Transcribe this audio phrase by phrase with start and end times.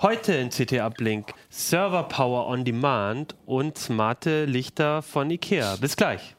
[0.00, 5.74] Heute in CT Uplink Server Power on Demand und smarte Lichter von IKEA.
[5.74, 6.36] Bis gleich.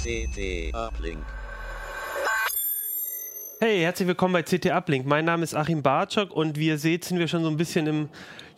[0.00, 1.24] CT Uplink.
[3.66, 5.06] Hey, herzlich willkommen bei CT Uplink.
[5.06, 7.86] Mein Name ist Achim Bartschok und wie ihr seht, sind wir schon so ein bisschen
[7.86, 8.08] im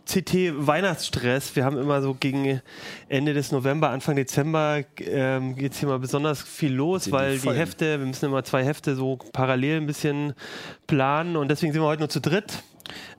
[0.05, 1.55] CT Weihnachtsstress.
[1.55, 2.61] Wir haben immer so gegen
[3.09, 7.53] Ende des November, Anfang Dezember ähm, geht es hier mal besonders viel los, weil die
[7.53, 10.35] Hefte, wir müssen immer zwei Hefte so parallel ein bisschen
[10.89, 12.65] planen und deswegen sind wir heute nur zu dritt.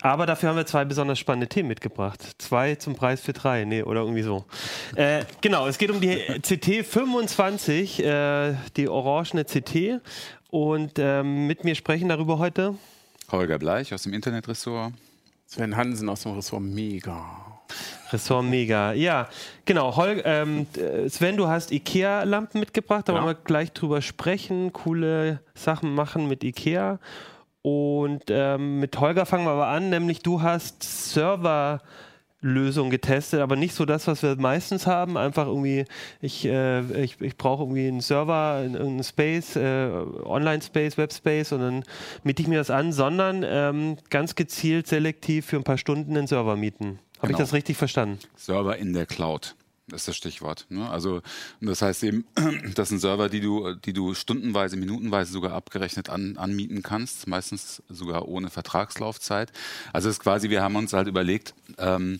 [0.01, 2.21] Aber dafür haben wir zwei besonders spannende Themen mitgebracht.
[2.37, 4.45] Zwei zum Preis für drei, nee, oder irgendwie so.
[4.95, 10.01] Äh, genau, es geht um die CT 25, äh, die orangene CT.
[10.49, 12.75] Und ähm, mit mir sprechen darüber heute
[13.31, 14.93] Holger Bleich aus dem Internetressort.
[15.45, 17.59] Sven Hansen aus dem Ressort Mega.
[18.11, 18.93] Ressort Mega.
[18.93, 19.27] Ja,
[19.65, 19.95] genau.
[19.97, 20.65] Hol ähm,
[21.09, 23.19] Sven, du hast IKEA-Lampen mitgebracht, da ja.
[23.19, 24.71] wollen wir gleich drüber sprechen.
[24.71, 26.99] Coole Sachen machen mit IKEA.
[27.61, 31.81] Und ähm, mit Holger fangen wir aber an, nämlich du hast Server.
[32.47, 35.17] Lösung getestet, aber nicht so das, was wir meistens haben.
[35.17, 35.85] Einfach irgendwie,
[36.21, 39.89] ich, äh, ich, ich brauche irgendwie einen Server, einen Space, äh,
[40.23, 41.83] Online-Space, Web-Space und dann
[42.23, 46.27] miete ich mir das an, sondern ähm, ganz gezielt selektiv für ein paar Stunden einen
[46.27, 46.99] Server mieten.
[47.17, 47.39] Habe genau.
[47.39, 48.19] ich das richtig verstanden?
[48.35, 49.55] Server in der Cloud.
[49.89, 50.65] Das ist das Stichwort.
[50.69, 50.89] Ne?
[50.89, 51.21] Also
[51.61, 52.25] das heißt eben,
[52.75, 57.81] das sind Server, die du, die du stundenweise, minutenweise sogar abgerechnet an, anmieten kannst, meistens
[57.87, 59.53] sogar ohne Vertragslaufzeit.
[59.93, 62.19] Also es ist quasi, wir haben uns halt überlegt, ähm,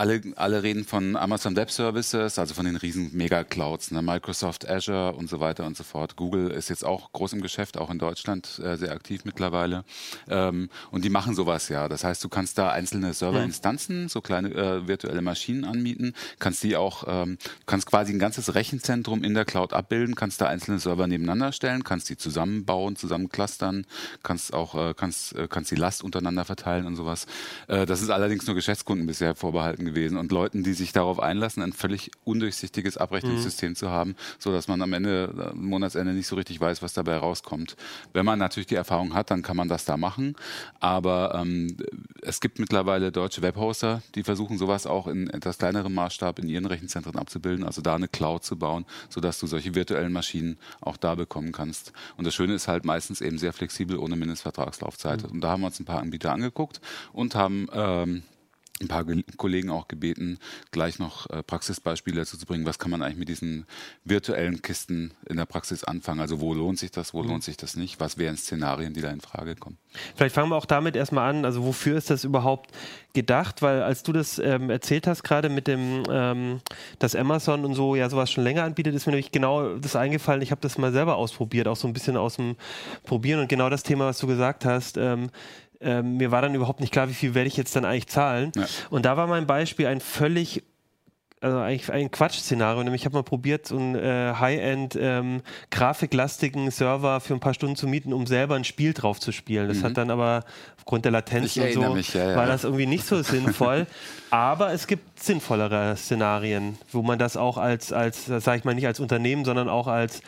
[0.00, 4.00] alle, alle reden von Amazon Web Services, also von den riesen Mega-Clouds, ne?
[4.00, 6.16] Microsoft Azure und so weiter und so fort.
[6.16, 9.84] Google ist jetzt auch groß im Geschäft, auch in Deutschland äh, sehr aktiv mittlerweile.
[10.26, 11.86] Ähm, und die machen sowas ja.
[11.86, 16.76] Das heißt, du kannst da einzelne Serverinstanzen, so kleine äh, virtuelle Maschinen anmieten, kannst die
[16.76, 21.08] auch, ähm, kannst quasi ein ganzes Rechenzentrum in der Cloud abbilden, kannst da einzelne Server
[21.08, 23.84] nebeneinander stellen, kannst die zusammenbauen, zusammenclustern,
[24.22, 27.26] kannst auch, äh, kannst, äh, kannst die Last untereinander verteilen und sowas.
[27.68, 31.62] Äh, das ist allerdings nur Geschäftskunden bisher vorbehalten gewesen und Leuten, die sich darauf einlassen,
[31.62, 33.76] ein völlig undurchsichtiges Abrechnungssystem mhm.
[33.76, 37.16] zu haben, so dass man am Ende, am Monatsende nicht so richtig weiß, was dabei
[37.16, 37.76] rauskommt.
[38.12, 40.36] Wenn man natürlich die Erfahrung hat, dann kann man das da machen.
[40.78, 41.76] Aber ähm,
[42.22, 46.66] es gibt mittlerweile deutsche Webhoster, die versuchen sowas auch in etwas kleinerem Maßstab in ihren
[46.66, 51.14] Rechenzentren abzubilden, also da eine Cloud zu bauen, sodass du solche virtuellen Maschinen auch da
[51.14, 51.92] bekommen kannst.
[52.16, 55.22] Und das Schöne ist halt meistens eben sehr flexibel ohne Mindestvertragslaufzeit.
[55.22, 55.30] Mhm.
[55.30, 56.80] Und da haben wir uns ein paar Anbieter angeguckt
[57.12, 58.22] und haben ähm,
[58.80, 59.04] ein paar
[59.36, 60.38] Kollegen auch gebeten,
[60.70, 62.64] gleich noch äh, Praxisbeispiele dazu zu bringen.
[62.64, 63.66] Was kann man eigentlich mit diesen
[64.04, 66.20] virtuellen Kisten in der Praxis anfangen?
[66.20, 67.30] Also wo lohnt sich das, wo mhm.
[67.30, 68.00] lohnt sich das nicht?
[68.00, 69.78] Was wären Szenarien, die da in Frage kommen?
[70.14, 71.44] Vielleicht fangen wir auch damit erstmal an.
[71.44, 72.70] Also wofür ist das überhaupt
[73.12, 73.60] gedacht?
[73.62, 76.60] Weil als du das ähm, erzählt hast, gerade mit dem, ähm,
[76.98, 80.42] dass Amazon und so ja sowas schon länger anbietet, ist mir nämlich genau das eingefallen.
[80.42, 82.56] Ich habe das mal selber ausprobiert, auch so ein bisschen aus dem
[83.04, 84.96] Probieren und genau das Thema, was du gesagt hast.
[84.96, 85.30] Ähm,
[85.80, 88.52] ähm, mir war dann überhaupt nicht klar, wie viel werde ich jetzt dann eigentlich zahlen.
[88.54, 88.66] Ja.
[88.90, 90.62] Und da war mein Beispiel ein völlig
[91.42, 96.70] also eigentlich ein Quatsch-Szenario, nämlich ich habe mal probiert, so einen äh, High-End ähm, grafiklastigen
[96.70, 99.68] Server für ein paar Stunden zu mieten, um selber ein Spiel drauf zu spielen.
[99.68, 99.84] Das mhm.
[99.84, 100.44] hat dann aber
[100.76, 102.36] aufgrund der Latenz und so mich, ja, ja.
[102.36, 103.86] war das irgendwie nicht so sinnvoll.
[104.30, 108.86] aber es gibt sinnvollere Szenarien, wo man das auch als, als sage ich mal, nicht
[108.86, 110.20] als Unternehmen, sondern auch als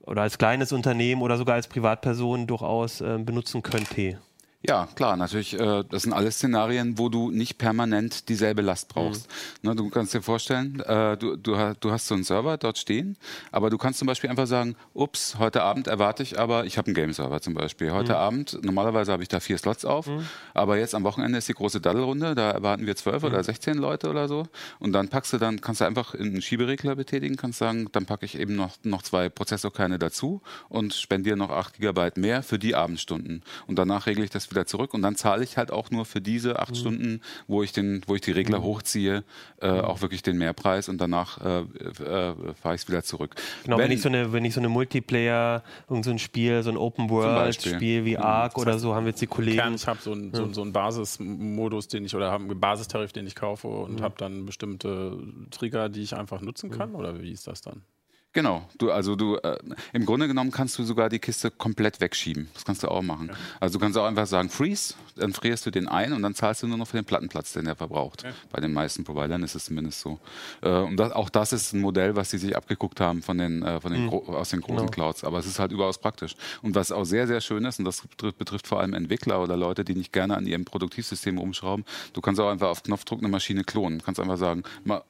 [0.00, 4.18] oder als kleines Unternehmen oder sogar als Privatperson durchaus äh, benutzen könnte.
[4.62, 5.58] Ja, klar, natürlich.
[5.58, 9.26] Äh, das sind alles Szenarien, wo du nicht permanent dieselbe Last brauchst.
[9.62, 9.70] Mhm.
[9.70, 13.16] Ne, du kannst dir vorstellen, äh, du, du, du hast so einen Server dort stehen,
[13.52, 16.88] aber du kannst zum Beispiel einfach sagen, ups, heute Abend erwarte ich aber, ich habe
[16.88, 17.90] einen Game-Server zum Beispiel.
[17.92, 18.18] Heute mhm.
[18.18, 20.26] Abend, normalerweise habe ich da vier Slots auf, mhm.
[20.52, 23.44] aber jetzt am Wochenende ist die große Daddelrunde, da erwarten wir zwölf oder mhm.
[23.44, 24.46] sechzehn Leute oder so.
[24.78, 28.26] Und dann packst du dann, kannst du einfach einen Schieberegler betätigen, kannst sagen, dann packe
[28.26, 32.74] ich eben noch, noch zwei Prozessorkerne dazu und spendiere noch acht Gigabyte mehr für die
[32.74, 33.42] Abendstunden.
[33.66, 36.20] Und danach regle ich das wieder zurück und dann zahle ich halt auch nur für
[36.20, 36.76] diese acht mhm.
[36.76, 38.64] Stunden, wo ich den, wo ich die Regler mhm.
[38.64, 39.24] hochziehe,
[39.60, 39.80] äh, mhm.
[39.80, 43.34] auch wirklich den Mehrpreis und danach äh, äh, fahre ich es wieder zurück.
[43.64, 46.62] Genau, wenn, wenn, ich so eine, wenn ich so eine Multiplayer, irgend so ein Spiel,
[46.62, 49.58] so ein Open World Spiel wie Ark oder so, haben wir jetzt die Kollegen.
[49.58, 53.26] Kern, ich habe so einen so, so Basismodus, den ich oder habe einen Basistarif, den
[53.26, 54.02] ich kaufe und mhm.
[54.02, 55.18] habe dann bestimmte
[55.50, 57.82] Trigger, die ich einfach nutzen kann, oder wie ist das dann?
[58.32, 59.58] Genau, du, also du, äh,
[59.92, 62.48] im Grunde genommen kannst du sogar die Kiste komplett wegschieben.
[62.54, 63.28] Das kannst du auch machen.
[63.28, 63.34] Ja.
[63.58, 66.62] Also du kannst auch einfach sagen, freeze, dann frierst du den ein und dann zahlst
[66.62, 68.22] du nur noch für den Plattenplatz, den er verbraucht.
[68.22, 68.30] Ja.
[68.52, 70.20] Bei den meisten Providern ist es zumindest so.
[70.62, 73.64] Äh, und das, auch das ist ein Modell, was sie sich abgeguckt haben von den,
[73.64, 74.10] äh, von den mhm.
[74.10, 74.90] aus den großen genau.
[74.90, 75.24] Clouds.
[75.24, 76.36] Aber es ist halt überaus praktisch.
[76.62, 79.56] Und was auch sehr, sehr schön ist, und das betrifft, betrifft vor allem Entwickler oder
[79.56, 83.28] Leute, die nicht gerne an ihrem Produktivsystem umschrauben, du kannst auch einfach auf Knopfdruck eine
[83.28, 83.98] Maschine klonen.
[83.98, 85.02] Du kannst einfach sagen, mal,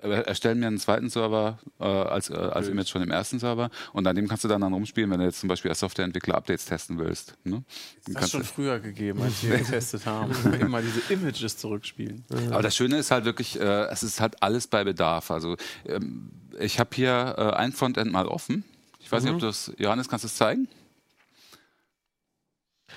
[0.00, 4.06] erstellen mir einen zweiten Server äh, als, äh, als Image von dem ersten Server und
[4.06, 6.66] an dem kannst du dann, dann rumspielen, wenn du jetzt zum Beispiel als Softwareentwickler Updates
[6.66, 7.34] testen willst.
[7.44, 7.64] Ne?
[8.06, 10.32] Das hat schon früher gegeben, als wir getestet haben.
[10.60, 12.24] immer diese Images zurückspielen.
[12.50, 15.30] Aber das Schöne ist halt wirklich, äh, es ist halt alles bei Bedarf.
[15.30, 15.56] Also
[15.86, 16.30] ähm,
[16.60, 18.64] ich habe hier äh, ein Frontend mal offen.
[19.00, 19.26] Ich weiß mhm.
[19.26, 19.40] nicht, ob mhm.
[19.40, 20.68] du das, Johannes, kannst du es zeigen?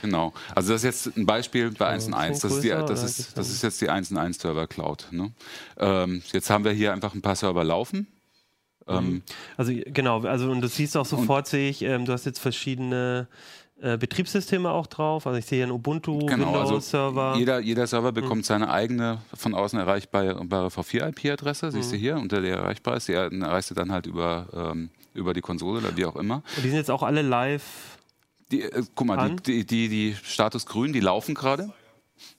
[0.01, 0.33] Genau.
[0.55, 2.41] Also das ist jetzt ein Beispiel bei 1.1.
[2.41, 5.07] Das, ist das, ist, das ist jetzt die 1.1 Server Cloud.
[5.11, 5.31] Ne?
[5.77, 8.07] Ähm, jetzt haben wir hier einfach ein paar Server laufen.
[8.87, 9.21] Ähm, mhm.
[9.57, 13.27] also genau, also und du siehst auch sofort, sehe ich, ähm, du hast jetzt verschiedene
[13.81, 15.27] äh, Betriebssysteme auch drauf.
[15.27, 17.21] Also ich sehe hier einen Ubuntu, genau, Windows-Server.
[17.21, 18.43] Also jeder, jeder Server bekommt mhm.
[18.43, 21.95] seine eigene von außen erreichbare V4-IP-Adresse, siehst mhm.
[21.95, 23.07] du hier, unter der erreichbar ist.
[23.07, 26.43] Die erreichst du dann halt über, ähm, über die Konsole oder wie auch immer.
[26.55, 27.63] Und die sind jetzt auch alle live
[28.51, 31.73] die, äh, guck mal, die, die, die, Status grün, die laufen gerade.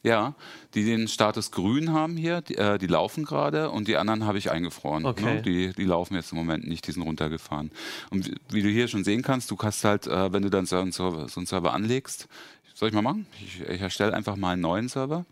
[0.04, 0.34] Ja,
[0.74, 4.38] die den Status grün haben hier, die, äh, die laufen gerade und die anderen habe
[4.38, 5.04] ich eingefroren.
[5.04, 5.36] Okay.
[5.36, 5.42] Ne?
[5.42, 7.72] Die, die laufen jetzt im Moment nicht, die sind runtergefahren.
[8.10, 10.66] Und wie, wie du hier schon sehen kannst, du kannst halt, äh, wenn du dann
[10.66, 12.28] so einen, Server, so einen Server anlegst,
[12.74, 13.26] soll ich mal machen?
[13.44, 15.24] Ich, ich erstelle einfach mal einen neuen Server.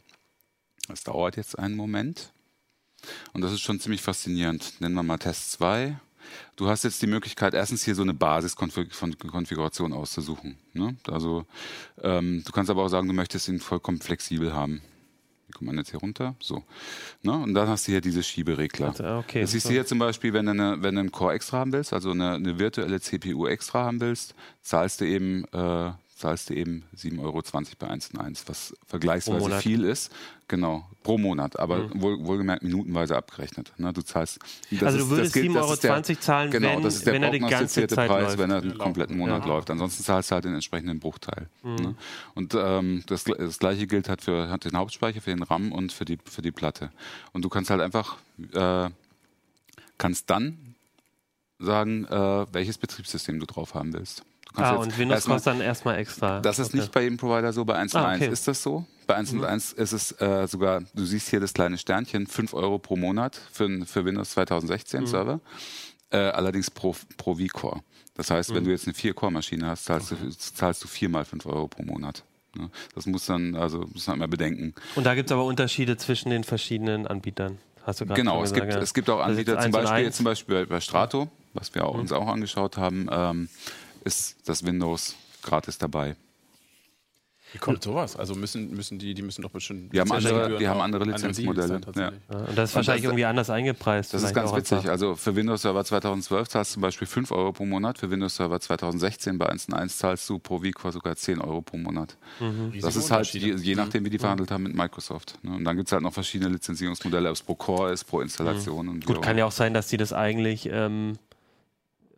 [0.88, 2.32] Das dauert jetzt einen Moment.
[3.32, 4.80] Und das ist schon ziemlich faszinierend.
[4.80, 5.96] Nennen wir mal Test 2.
[6.56, 10.58] Du hast jetzt die Möglichkeit, erstens hier so eine Basiskonfiguration auszusuchen.
[10.72, 10.96] Ne?
[11.08, 11.44] Also
[12.02, 14.82] ähm, du kannst aber auch sagen, du möchtest ihn vollkommen flexibel haben.
[15.46, 16.36] Wie kommt man jetzt hier runter?
[16.38, 16.62] So.
[17.22, 17.32] Ne?
[17.32, 19.18] Und dann hast du hier diese Schieberegler.
[19.18, 21.58] Okay, das siehst du hier zum Beispiel, wenn du, eine, wenn du einen Core extra
[21.58, 26.50] haben willst, also eine, eine virtuelle CPU extra haben willst, zahlst du eben äh, zahlst
[26.50, 27.42] du eben 7,20 Euro
[27.78, 30.12] bei 1 und 1, was vergleichsweise viel ist.
[30.48, 32.02] Genau, pro Monat, aber mhm.
[32.02, 33.72] wohl, wohlgemerkt minutenweise abgerechnet.
[33.78, 34.38] Ne, du zahlst.
[34.80, 37.38] also du würdest 7,20 Euro der, zahlen, genau, wenn, das ist der wenn er die
[37.38, 38.38] ganze Zeit Preis, läuft.
[38.38, 39.48] wenn er einen kompletten Monat ja.
[39.48, 39.70] läuft.
[39.70, 41.48] Ansonsten zahlst du halt den entsprechenden Bruchteil.
[41.62, 41.74] Mhm.
[41.76, 41.94] Ne?
[42.34, 45.92] Und ähm, das, das, gleiche gilt halt für hat den Hauptspeicher, für den RAM und
[45.92, 46.90] für die, für die Platte.
[47.32, 48.16] Und du kannst halt einfach,
[48.52, 48.90] äh,
[49.98, 50.74] kannst dann
[51.58, 54.24] sagen, äh, welches Betriebssystem du drauf haben willst.
[54.54, 56.40] Ah, und Windows kostet dann erstmal extra.
[56.40, 56.78] Das ist okay.
[56.78, 58.28] nicht bei jedem Provider so, bei 1 ah, okay.
[58.28, 58.84] ist das so.
[59.06, 59.44] Bei 1 mhm.
[59.44, 63.84] ist es äh, sogar, du siehst hier das kleine Sternchen, 5 Euro pro Monat für,
[63.86, 65.06] für Windows 2016 mhm.
[65.06, 65.40] Server.
[66.10, 67.80] Äh, allerdings pro, pro V-Core.
[68.14, 68.54] Das heißt, mhm.
[68.56, 70.22] wenn du jetzt eine 4-Core-Maschine hast, zahlst, okay.
[70.24, 72.24] du, zahlst du viermal 5 Euro pro Monat.
[72.56, 72.70] Ne?
[72.94, 74.74] Das muss dann, also muss man immer bedenken.
[74.96, 77.58] Und da gibt es aber Unterschiede zwischen den verschiedenen Anbietern.
[77.84, 81.28] Hast du genau, es gibt, es gibt auch Anbieter, zum Beispiel, zum Beispiel bei Strato,
[81.54, 82.00] was wir auch, mhm.
[82.00, 83.08] uns auch angeschaut haben.
[83.10, 83.48] Ähm,
[84.04, 86.16] ist das Windows gratis dabei.
[87.52, 88.16] Wie kommt sowas?
[88.16, 89.92] Also müssen, müssen die, die müssen doch bestimmt.
[89.92, 91.80] Die haben andere, die haben andere Lizenzmodelle.
[91.96, 92.08] Ja.
[92.08, 94.14] Und das ist wahrscheinlich das, irgendwie anders eingepreist.
[94.14, 94.88] Das ist ganz witzig.
[94.88, 97.98] Also für Windows Server 2012 zahlst du zum Beispiel 5 Euro pro Monat.
[97.98, 102.16] Für Windows Server 2016 bei 1.1 zahlst du pro vCore sogar 10 Euro pro Monat.
[102.38, 102.72] Mhm.
[102.80, 104.20] Das ist halt je, je nachdem, wie die mhm.
[104.20, 105.38] verhandelt haben mit Microsoft.
[105.42, 105.56] Ne?
[105.56, 108.86] Und dann gibt es halt noch verschiedene Lizenzierungsmodelle, ob es pro Core ist, pro Installation.
[108.86, 109.00] Mhm.
[109.00, 110.68] Gut, kann ja auch sein, dass die das eigentlich.
[110.70, 111.18] Ähm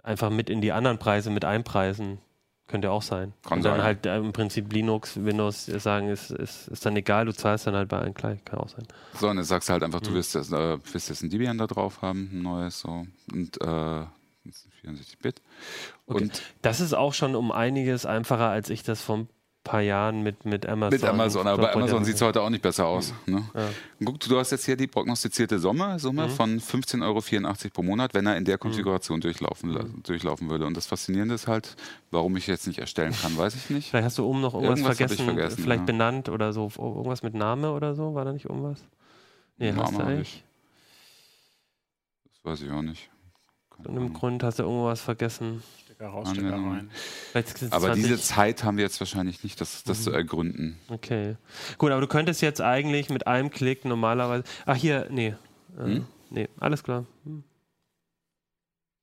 [0.02, 2.18] einfach mit in die anderen Preise mit einpreisen.
[2.68, 3.34] Könnte auch sein.
[3.42, 3.82] Kann und dann sein.
[3.84, 7.74] halt äh, im Prinzip Linux, Windows sagen, ist, ist, ist dann egal, du zahlst dann
[7.74, 8.42] halt bei allen gleich.
[8.44, 8.86] Kann auch sein.
[9.18, 10.14] So, und dann sagst du halt einfach, du mhm.
[10.14, 13.06] willst, das, äh, willst jetzt ein Debian da drauf haben, ein neues so.
[13.32, 14.06] Und äh,
[14.84, 15.42] 64-Bit.
[16.06, 16.22] Okay.
[16.24, 19.28] Und das ist auch schon um einiges einfacher, als ich das vom
[19.64, 21.00] paar Jahren mit, mit Amazon.
[21.00, 23.14] Mit Amazon, aber bei Amazon sieht es heute auch nicht besser aus.
[23.26, 23.44] Ne?
[23.54, 23.68] Ja.
[24.04, 26.30] Guck, du hast jetzt hier die prognostizierte Summe, Summe mhm.
[26.30, 28.60] von 15,84 Euro pro Monat, wenn er in der mhm.
[28.60, 29.22] Konfiguration mhm.
[29.22, 30.66] durchlaufen, durchlaufen würde.
[30.66, 31.76] Und das Faszinierende ist halt,
[32.10, 33.90] warum ich jetzt nicht erstellen kann, weiß ich nicht.
[33.90, 35.86] Vielleicht hast du oben noch irgendwas, irgendwas vergessen, vergessen, vielleicht ja.
[35.86, 38.84] benannt oder so, irgendwas mit Name oder so, war da nicht irgendwas?
[39.58, 40.44] Nee, Name hast du eigentlich?
[42.24, 43.10] Das weiß ich auch nicht.
[43.70, 45.62] Aus irgendeinem Grund hast du irgendwas vergessen.
[46.10, 46.90] Rein.
[47.70, 50.02] Aber diese Zeit haben wir jetzt wahrscheinlich nicht, das, das mhm.
[50.02, 50.78] zu ergründen.
[50.88, 51.36] Okay.
[51.78, 54.44] Gut, aber du könntest jetzt eigentlich mit einem Klick normalerweise.
[54.66, 55.34] Ach, hier, nee.
[55.78, 56.06] Äh, hm?
[56.30, 57.04] Nee, alles klar.
[57.24, 57.44] Hm.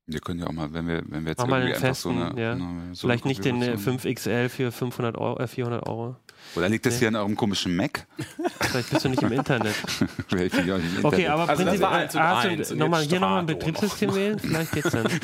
[0.07, 2.25] Wir können ja auch mal, wenn wir, wenn wir jetzt Mach irgendwie einfach festen, so
[2.25, 2.41] eine.
[2.41, 2.53] Ja.
[2.53, 6.15] Eine, so Vielleicht nicht den 5XL äh, für 500 Euro, äh, 400 Euro.
[6.55, 6.99] Oder liegt das nee.
[6.99, 8.07] hier an eurem komischen Mac?
[8.59, 9.75] Vielleicht bist du nicht im Internet.
[10.27, 11.05] Vielleicht bin ich auch nicht im Internet.
[11.05, 14.39] Okay, aber also prinzipiell, und ah, eins nochmal, hier nochmal ein Betriebssystem wählen?
[14.39, 15.07] Vielleicht geht's dann.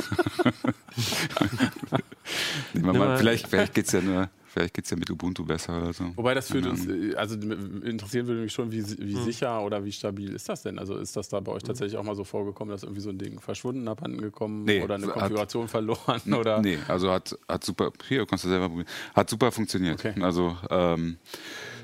[2.73, 5.43] Nehmen wir mal, vielleicht vielleicht geht es ja nur Vielleicht geht es ja mit Ubuntu
[5.43, 6.13] besser oder so.
[6.15, 9.23] Wobei das führt uns, äh, also interessieren würde mich schon, wie, wie hm.
[9.25, 10.79] sicher oder wie stabil ist das denn?
[10.79, 11.67] Also ist das da bei euch hm.
[11.67, 14.95] tatsächlich auch mal so vorgekommen, dass irgendwie so ein Ding verschwunden, abhanden gekommen nee, oder
[14.95, 16.33] eine Konfiguration hat, verloren?
[16.33, 16.61] Oder?
[16.61, 19.99] Nee, also hat, hat super, hier kannst du selber probieren, hat super funktioniert.
[19.99, 20.21] Okay.
[20.21, 21.17] Also ähm,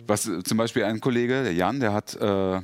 [0.07, 2.61] was zum Beispiel ein Kollege, der Jan, der hat äh,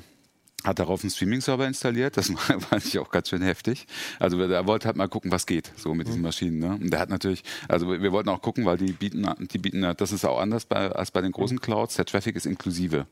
[0.68, 2.18] hat darauf einen Streaming-Server installiert.
[2.18, 2.28] Das
[2.70, 3.88] fand ich auch ganz schön heftig.
[4.20, 6.26] Also er wollte halt mal gucken, was geht so mit diesen mhm.
[6.26, 6.60] Maschinen.
[6.60, 6.78] Ne?
[6.80, 10.12] Und der hat natürlich, also wir wollten auch gucken, weil die bieten, die bieten, das
[10.12, 11.62] ist auch anders bei, als bei den großen mhm.
[11.62, 11.96] Clouds.
[11.96, 13.08] Der Traffic ist inklusive.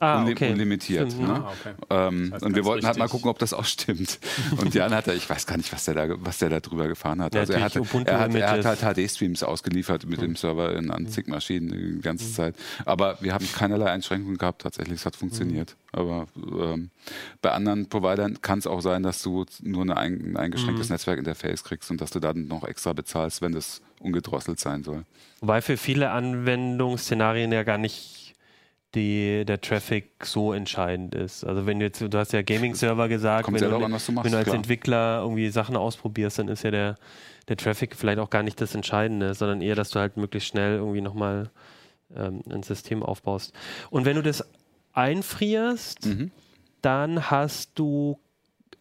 [0.00, 0.52] Ah, okay.
[0.52, 1.12] Unlimitiert.
[1.16, 1.26] Mhm.
[1.26, 1.44] Ne?
[1.44, 1.74] Ah, okay.
[1.90, 4.20] ähm, das heißt und wir wollten halt mal gucken, ob das auch stimmt.
[4.60, 6.86] Und Jan hat er, ich weiß gar nicht, was der da, was der da drüber
[6.86, 7.34] gefahren hat.
[7.34, 10.26] also er hat, er hat, er hat halt HD-Streams ausgeliefert mit mhm.
[10.26, 12.32] dem Server in, an zig Maschinen die ganze mhm.
[12.32, 12.54] Zeit.
[12.84, 14.62] Aber wir haben keinerlei Einschränkungen gehabt.
[14.62, 15.74] Tatsächlich, es hat funktioniert.
[15.92, 15.98] Mhm.
[15.98, 16.90] Aber ähm,
[17.42, 20.94] bei anderen Providern kann es auch sein, dass du nur ein, ein eingeschränktes mhm.
[20.94, 25.04] Netzwerkinterface kriegst und dass du dann noch extra bezahlst, wenn das ungedrosselt sein soll.
[25.40, 28.27] Wobei für viele Anwendungsszenarien ja gar nicht
[28.94, 31.44] die, der Traffic so entscheidend ist.
[31.44, 34.32] Also wenn du jetzt, du hast ja Gaming-Server gesagt, Kommt wenn, du, an, machst, wenn
[34.32, 34.56] du als klar.
[34.56, 36.94] Entwickler irgendwie Sachen ausprobierst, dann ist ja der,
[37.48, 40.76] der Traffic vielleicht auch gar nicht das Entscheidende, sondern eher, dass du halt möglichst schnell
[40.76, 41.50] irgendwie nochmal
[42.16, 43.52] ähm, ein System aufbaust.
[43.90, 44.42] Und wenn du das
[44.94, 46.30] einfrierst, mhm.
[46.80, 48.18] dann hast du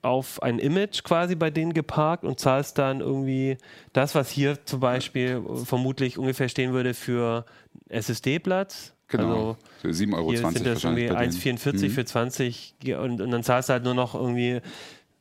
[0.01, 3.57] auf ein Image quasi bei denen geparkt und zahlst dann irgendwie
[3.91, 7.45] das, was hier zum Beispiel vermutlich ungefähr stehen würde für
[7.89, 9.57] SSD-Platz Genau.
[9.83, 10.31] Also 7,20 Euro.
[10.31, 11.89] Hier sind das irgendwie 1,44 mhm.
[11.91, 14.61] für 20 und, und dann zahlst du halt nur noch irgendwie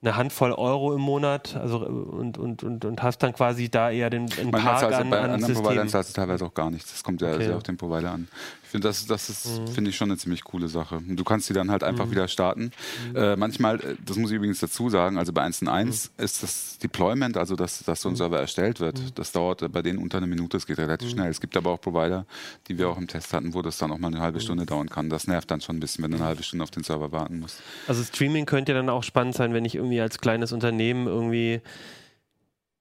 [0.02, 4.11] eine Handvoll Euro im Monat also, und, und, und, und hast dann quasi da eher
[4.11, 6.93] den, den Park an, bei an anderen Providern zahlst du teilweise auch gar nichts.
[6.93, 7.47] Das kommt ja okay.
[7.47, 8.28] sehr auf den Provider an.
[8.66, 9.68] Ich finde, das, das ist, mhm.
[9.68, 10.96] finde ich schon eine ziemlich coole Sache.
[10.96, 12.11] Und du kannst die dann halt einfach mhm.
[12.11, 12.73] wieder starten.
[13.11, 13.16] Mhm.
[13.16, 16.25] Äh, manchmal, äh, das muss ich übrigens dazu sagen, also bei 1.1 mhm.
[16.25, 18.16] ist das Deployment, also dass, dass so ein mhm.
[18.16, 19.14] Server erstellt wird, mhm.
[19.14, 21.30] das dauert bei denen unter einer Minute, es geht relativ schnell.
[21.30, 22.26] Es gibt aber auch Provider,
[22.66, 24.90] die wir auch im Test hatten, wo das dann auch mal eine halbe Stunde dauern
[24.90, 25.08] kann.
[25.08, 27.38] Das nervt dann schon ein bisschen, wenn du eine halbe Stunde auf den Server warten
[27.38, 27.62] musst.
[27.87, 31.61] Also Streaming könnte ja dann auch spannend sein, wenn ich irgendwie als kleines Unternehmen irgendwie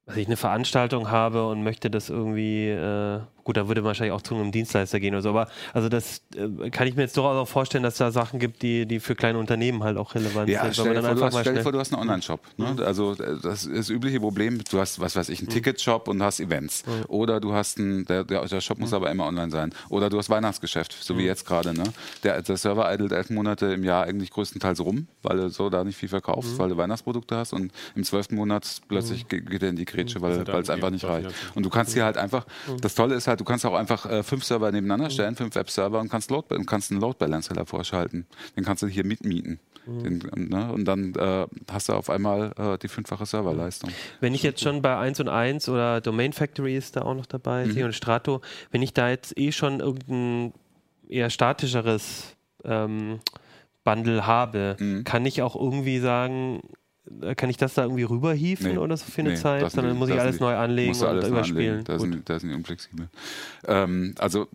[0.05, 4.11] was ich eine Veranstaltung habe und möchte das irgendwie äh, Gut, da würde man wahrscheinlich
[4.11, 7.15] auch zu einem Dienstleister gehen oder so, aber also das äh, kann ich mir jetzt
[7.15, 10.49] durchaus auch vorstellen, dass da Sachen gibt, die, die für kleine Unternehmen halt auch relevant
[10.49, 10.73] ja, sind.
[10.73, 12.39] Stell dir, vor, du hast, stell dir vor, du hast einen Online-Shop.
[12.57, 12.73] Ne?
[12.73, 12.79] Mhm.
[12.81, 15.53] Also äh, das ist das übliche Problem, du hast, was weiß ich, einen mhm.
[15.53, 16.87] Ticket-Shop und hast Events.
[16.87, 17.05] Mhm.
[17.07, 18.95] Oder du hast einen, der, der, Shop muss mhm.
[18.95, 19.71] aber immer online sein.
[19.89, 21.27] Oder du hast Weihnachtsgeschäft, so wie mhm.
[21.27, 21.75] jetzt gerade.
[21.75, 21.83] Ne?
[22.23, 25.83] Der, der Server idelt elf Monate im Jahr eigentlich größtenteils rum, weil du so da
[25.83, 29.75] nicht viel verkaufst, weil du Weihnachtsprodukte hast und im zwölften Monat plötzlich geht er in
[29.75, 31.29] die Grätsche, weil es einfach nicht reicht.
[31.53, 32.47] Und du kannst hier halt einfach,
[32.81, 35.99] das Tolle ist halt, du kannst auch einfach äh, fünf Server nebeneinander stellen, fünf Webserver
[35.99, 38.25] und kannst, Load, kannst einen Load Balancer davor schalten.
[38.55, 39.59] Den kannst du hier mitmieten.
[39.85, 40.03] Mhm.
[40.03, 40.71] Den, ne?
[40.71, 43.91] Und dann äh, hast du auf einmal äh, die fünffache Serverleistung.
[44.19, 47.25] Wenn ich jetzt schon bei 1 und 1 oder Domain Factory ist da auch noch
[47.25, 47.83] dabei, mhm.
[47.83, 50.53] und Strato, wenn ich da jetzt eh schon irgendein
[51.07, 53.19] eher statischeres ähm,
[53.83, 55.03] Bundle habe, mhm.
[55.03, 56.61] kann ich auch irgendwie sagen,
[57.35, 59.69] kann ich das da irgendwie rüberhieven nee, oder so für eine nee, Zeit?
[59.71, 61.83] Sondern nicht, muss ich alles nicht, neu anlegen und alles überspielen.
[61.83, 63.09] Da sind, da sind die unflexibel.
[63.67, 64.47] Ähm, also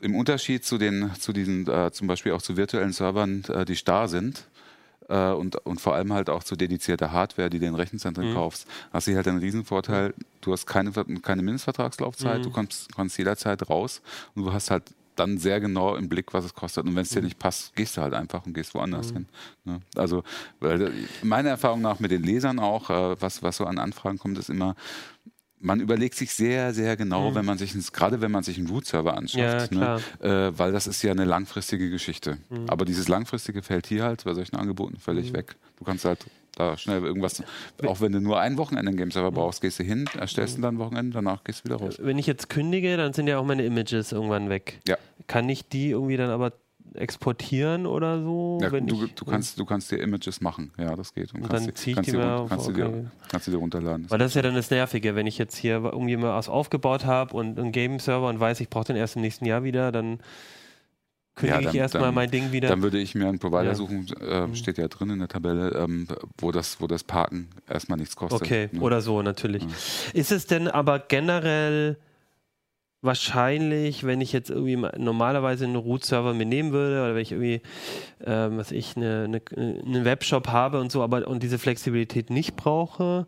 [0.00, 3.76] im Unterschied zu den, zu diesen, äh, zum Beispiel auch zu virtuellen Servern, äh, die
[3.76, 4.46] starr sind,
[5.08, 8.34] äh, und, und vor allem halt auch zu dedizierter Hardware, die du in Rechenzentren mhm.
[8.34, 10.14] kaufst, hast du halt einen Riesenvorteil.
[10.40, 12.42] Du hast keine, keine Mindestvertragslaufzeit, mhm.
[12.42, 14.02] du kannst, kannst jederzeit raus
[14.34, 14.84] und du hast halt
[15.16, 16.84] dann sehr genau im Blick, was es kostet.
[16.86, 17.26] Und wenn es dir mhm.
[17.26, 19.14] nicht passt, gehst du halt einfach und gehst woanders mhm.
[19.14, 19.26] hin.
[19.64, 19.80] Ne?
[19.94, 20.22] Also
[20.60, 20.92] weil,
[21.22, 24.50] meiner Erfahrung nach mit den Lesern auch, äh, was, was so an Anfragen kommt, ist
[24.50, 24.76] immer,
[25.58, 27.34] man überlegt sich sehr, sehr genau, mhm.
[27.34, 30.50] wenn man sich gerade wenn man sich einen Root-Server anschafft, ja, ne?
[30.52, 32.38] äh, weil das ist ja eine langfristige Geschichte.
[32.50, 32.68] Mhm.
[32.68, 35.36] Aber dieses langfristige fällt hier halt bei solchen Angeboten völlig mhm.
[35.36, 35.56] weg.
[35.78, 36.26] Du kannst halt
[36.56, 37.42] da schnell irgendwas,
[37.84, 40.76] auch wenn du nur ein Wochenende einen Game-Server brauchst, gehst du hin, erstellst ihn dann
[40.76, 41.98] ein Wochenende, danach gehst du wieder raus.
[42.00, 44.80] Wenn ich jetzt kündige, dann sind ja auch meine Images irgendwann weg.
[44.88, 44.96] Ja.
[45.26, 46.52] Kann ich die irgendwie dann aber
[46.94, 48.58] exportieren oder so?
[48.62, 51.34] Ja, du, ich, du, kannst, du kannst dir Images machen, ja, das geht.
[51.34, 52.90] Und, und dann ziehe ich die mir auf, kannst, okay.
[52.90, 54.04] dir, kannst du dir runterladen.
[54.04, 56.48] Das Weil das ist ja dann das Nervige, wenn ich jetzt hier irgendwie mal was
[56.48, 59.92] aufgebaut habe und einen Game-Server und weiß, ich brauche den erst im nächsten Jahr wieder,
[59.92, 60.20] dann
[61.36, 62.68] kündige ja, ich erstmal mein Ding wieder.
[62.68, 63.74] Dann würde ich mir einen Provider ja.
[63.74, 67.98] suchen, äh, steht ja drin in der Tabelle, ähm, wo, das, wo das Parken erstmal
[67.98, 68.42] nichts kostet.
[68.42, 68.80] Okay, ne?
[68.80, 69.62] oder so natürlich.
[69.62, 69.68] Ja.
[70.14, 71.98] Ist es denn aber generell
[73.02, 77.60] wahrscheinlich, wenn ich jetzt irgendwie normalerweise einen Root-Server mir nehmen würde oder wenn ich irgendwie,
[78.24, 82.56] ähm, was ich, eine, eine, einen Webshop habe und so, aber und diese Flexibilität nicht
[82.56, 83.26] brauche,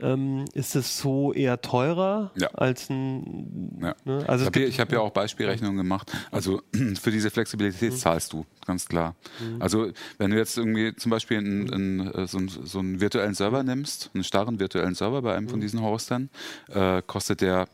[0.00, 2.48] ähm, ist es so eher teurer ja.
[2.54, 3.78] als ein.
[3.80, 3.94] Ja.
[4.04, 4.24] Ne?
[4.28, 6.12] Also ich habe hier, hab hier, auch Beispielrechnungen gemacht.
[6.30, 6.62] Also
[7.00, 7.96] für diese Flexibilität mhm.
[7.96, 9.16] zahlst du, ganz klar.
[9.40, 9.60] Mhm.
[9.60, 13.34] Also wenn du jetzt irgendwie zum Beispiel einen, einen, äh, so, einen, so, einen, virtuellen
[13.34, 15.50] Server nimmst, einen starren virtuellen Server bei einem mhm.
[15.50, 16.30] von diesen Hostern,
[16.68, 17.68] äh, kostet der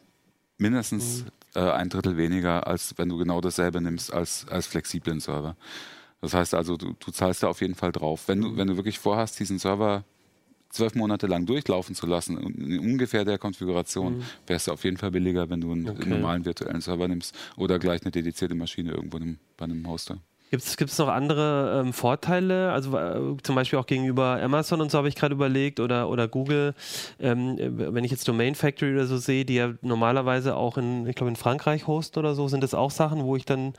[0.57, 1.61] mindestens mhm.
[1.61, 5.57] äh, ein Drittel weniger, als wenn du genau dasselbe nimmst als, als flexiblen Server.
[6.21, 8.29] Das heißt also, du, du zahlst da auf jeden Fall drauf.
[8.29, 8.57] Wenn du, mhm.
[8.57, 10.05] wenn du wirklich vorhast, diesen Server
[10.75, 14.23] zwölf Monate lang durchlaufen zu lassen, in ungefähr der Konfiguration, mhm.
[14.47, 16.09] wäre es auf jeden Fall billiger, wenn du einen, okay.
[16.09, 20.19] normalen virtuellen Server nimmst oder gleich eine dedizierte Maschine irgendwo in, bei einem Hoster.
[20.51, 22.71] Gibt es noch andere ähm, Vorteile?
[22.71, 26.29] Also äh, zum Beispiel auch gegenüber Amazon und so habe ich gerade überlegt oder, oder
[26.29, 26.75] Google.
[27.19, 31.17] Ähm, wenn ich jetzt Domain Factory oder so sehe, die ja normalerweise auch in, ich
[31.17, 33.73] glaube in Frankreich hosten oder so, sind das auch Sachen, wo ich dann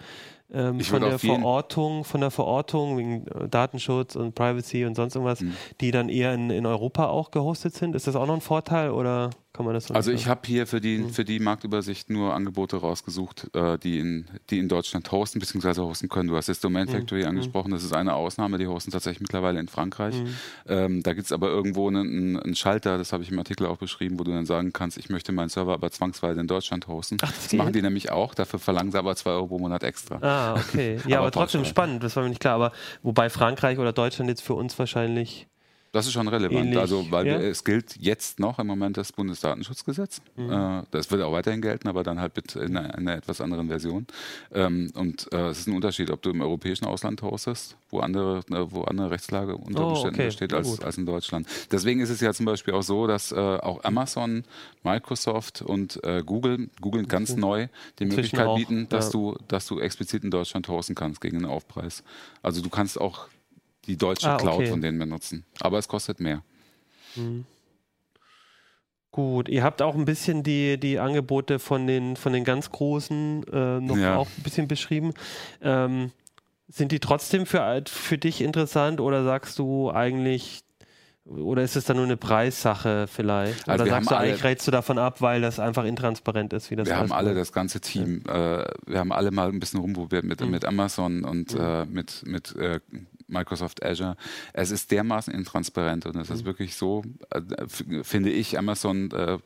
[0.53, 5.41] ähm, von der Verortung, von der Verortung wegen äh, Datenschutz und Privacy und sonst irgendwas,
[5.41, 5.53] mhm.
[5.81, 7.95] die dann eher in, in Europa auch gehostet sind.
[7.95, 10.67] Ist das auch noch ein Vorteil oder kann man das so Also ich habe hier
[10.67, 11.09] für die, mhm.
[11.09, 15.81] für die Marktübersicht nur Angebote rausgesucht, äh, die, in, die in Deutschland hosten bzw.
[15.81, 16.29] hosten können.
[16.29, 16.91] Du hast jetzt Domain mhm.
[16.91, 17.29] Factory mhm.
[17.29, 20.15] angesprochen, das ist eine Ausnahme, die hosten tatsächlich mittlerweile in Frankreich.
[20.15, 20.35] Mhm.
[20.67, 23.77] Ähm, da gibt es aber irgendwo einen, einen Schalter, das habe ich im Artikel auch
[23.77, 27.17] beschrieben, wo du dann sagen kannst, ich möchte meinen Server aber zwangsweise in Deutschland hosten.
[27.21, 29.83] Ach, das, das machen die nämlich auch, dafür verlangen sie aber zwei Euro pro Monat
[29.83, 30.19] extra.
[30.21, 30.45] Ah.
[30.45, 30.99] Ah, okay.
[31.07, 32.55] Ja, aber, aber trotzdem spannend, das war mir nicht klar.
[32.55, 32.71] Aber
[33.03, 35.47] wobei Frankreich oder Deutschland jetzt für uns wahrscheinlich
[35.95, 36.65] das ist schon relevant.
[36.65, 37.39] Ähnlich, also, weil ja.
[37.39, 40.21] wir, es gilt jetzt noch im Moment das Bundesdatenschutzgesetz.
[40.35, 40.51] Mhm.
[40.51, 43.69] Äh, das wird auch weiterhin gelten, aber dann halt mit in einer, einer etwas anderen
[43.69, 44.05] Version.
[44.53, 48.39] Ähm, und äh, es ist ein Unterschied, ob du im europäischen Ausland hostest, wo andere,
[48.51, 50.25] äh, wo andere Rechtslage unter oh, Umständen okay.
[50.25, 51.47] besteht als, als in Deutschland.
[51.71, 54.43] Deswegen ist es ja zum Beispiel auch so, dass auch Amazon,
[54.83, 57.41] Microsoft und Google, Google ganz mhm.
[57.41, 57.67] neu
[57.99, 59.11] die Möglichkeit auch, bieten, dass ja.
[59.11, 62.03] du, dass du explizit in Deutschland hosten kannst gegen einen Aufpreis.
[62.41, 63.27] Also du kannst auch
[63.87, 64.67] die deutsche ah, Cloud okay.
[64.67, 65.45] von denen benutzen.
[65.59, 66.43] Aber es kostet mehr.
[67.15, 67.45] Mhm.
[69.11, 73.45] Gut, ihr habt auch ein bisschen die, die Angebote von den, von den ganz Großen
[73.51, 74.17] äh, noch ja.
[74.17, 75.13] auch ein bisschen beschrieben.
[75.61, 76.11] Ähm,
[76.67, 80.65] sind die trotzdem für, für dich interessant oder sagst du eigentlich,
[81.23, 83.69] oder ist es dann nur eine Preissache vielleicht?
[83.69, 86.69] Also oder sagst du eigentlich, rätst du davon ab, weil das einfach intransparent ist?
[86.69, 88.63] Wie das wir haben alle, das ganze Team, ja.
[88.63, 90.51] äh, wir haben alle mal ein bisschen rumprobiert mit, mhm.
[90.51, 91.61] mit Amazon und mhm.
[91.61, 92.79] äh, mit, mit äh,
[93.27, 94.17] Microsoft Azure.
[94.53, 96.45] Es ist dermaßen intransparent und es ist mhm.
[96.45, 97.41] wirklich so, äh,
[98.03, 99.39] finde ich, Amazon äh,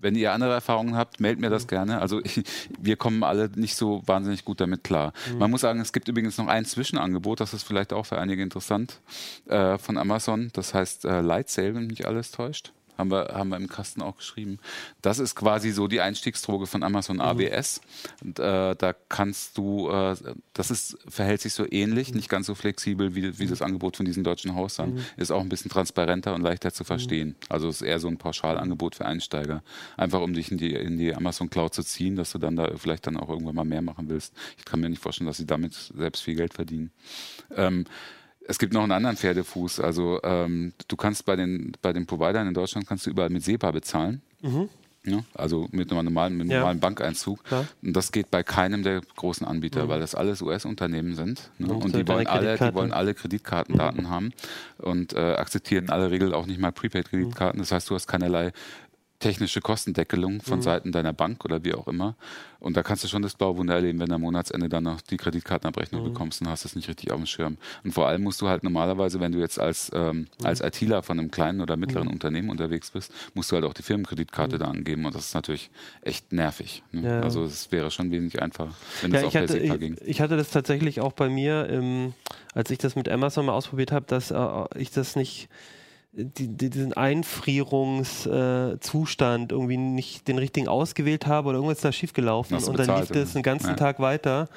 [0.00, 1.68] wenn ihr andere Erfahrungen habt, meldet mir das mhm.
[1.68, 2.00] gerne.
[2.00, 2.42] Also ich,
[2.78, 5.12] wir kommen alle nicht so wahnsinnig gut damit klar.
[5.32, 5.38] Mhm.
[5.38, 8.42] Man muss sagen, es gibt übrigens noch ein Zwischenangebot, das ist vielleicht auch für einige
[8.42, 9.00] interessant,
[9.46, 10.50] äh, von Amazon.
[10.52, 14.02] Das heißt äh, Light Sale, wenn mich alles täuscht haben wir, haben wir im Kasten
[14.02, 14.58] auch geschrieben.
[15.02, 17.80] Das ist quasi so die Einstiegsdroge von Amazon AWS.
[17.80, 18.28] Mhm.
[18.28, 20.16] Und, äh, da kannst du, äh,
[20.52, 22.16] das ist, verhält sich so ähnlich, mhm.
[22.16, 24.94] nicht ganz so flexibel wie, wie das Angebot von diesen deutschen Hausern.
[24.94, 25.04] Mhm.
[25.16, 27.28] Ist auch ein bisschen transparenter und leichter zu verstehen.
[27.28, 27.34] Mhm.
[27.48, 29.62] Also ist eher so ein Pauschalangebot für Einsteiger.
[29.96, 32.70] Einfach um dich in die, in die Amazon Cloud zu ziehen, dass du dann da
[32.76, 34.34] vielleicht dann auch irgendwann mal mehr machen willst.
[34.58, 36.90] Ich kann mir nicht vorstellen, dass sie damit selbst viel Geld verdienen.
[37.54, 37.84] Ähm,
[38.48, 39.80] es gibt noch einen anderen Pferdefuß.
[39.80, 43.42] Also ähm, du kannst bei den, bei den Providern in Deutschland kannst du überall mit
[43.42, 44.22] SEPA bezahlen.
[44.42, 44.68] Mhm.
[45.06, 46.58] Ja, also mit einem normalen, mit ja.
[46.58, 47.38] normalen Bankeinzug.
[47.50, 47.64] Ja.
[47.80, 49.88] Und das geht bei keinem der großen Anbieter, mhm.
[49.88, 51.50] weil das alles US-Unternehmen sind.
[51.58, 51.72] Ne?
[51.72, 54.10] Und, und die wollen alle, die wollen alle Kreditkartendaten mhm.
[54.10, 54.32] haben
[54.78, 57.60] und äh, akzeptieren in aller Regel auch nicht mal Prepaid-Kreditkarten.
[57.60, 58.52] Das heißt, du hast keinerlei
[59.18, 60.62] technische Kostendeckelung von mhm.
[60.62, 62.14] Seiten deiner Bank oder wie auch immer.
[62.58, 65.00] Und da kannst du schon das blaue Wunder erleben, wenn du am Monatsende dann noch
[65.00, 66.12] die Kreditkartenabrechnung mhm.
[66.12, 67.56] bekommst und hast das nicht richtig auf dem Schirm.
[67.84, 70.46] Und vor allem musst du halt normalerweise, wenn du jetzt als, ähm, mhm.
[70.46, 72.14] als ITler von einem kleinen oder mittleren mhm.
[72.14, 74.60] Unternehmen unterwegs bist, musst du halt auch die Firmenkreditkarte mhm.
[74.60, 75.70] da angeben und das ist natürlich
[76.02, 76.82] echt nervig.
[76.92, 77.08] Ne?
[77.08, 77.20] Ja.
[77.20, 79.96] Also es wäre schon wesentlich einfacher, wenn ja, es auch hatte, ging.
[80.04, 82.14] Ich hatte das tatsächlich auch bei mir, im,
[82.54, 85.48] als ich das mit Amazon mal ausprobiert habe, dass äh, ich das nicht
[86.16, 91.92] die, die, diesen Einfrierungszustand äh, irgendwie nicht den richtigen ausgewählt habe oder irgendwas ist da
[91.92, 93.74] schiefgelaufen und dann lief das den ganzen ja.
[93.74, 94.48] Tag weiter.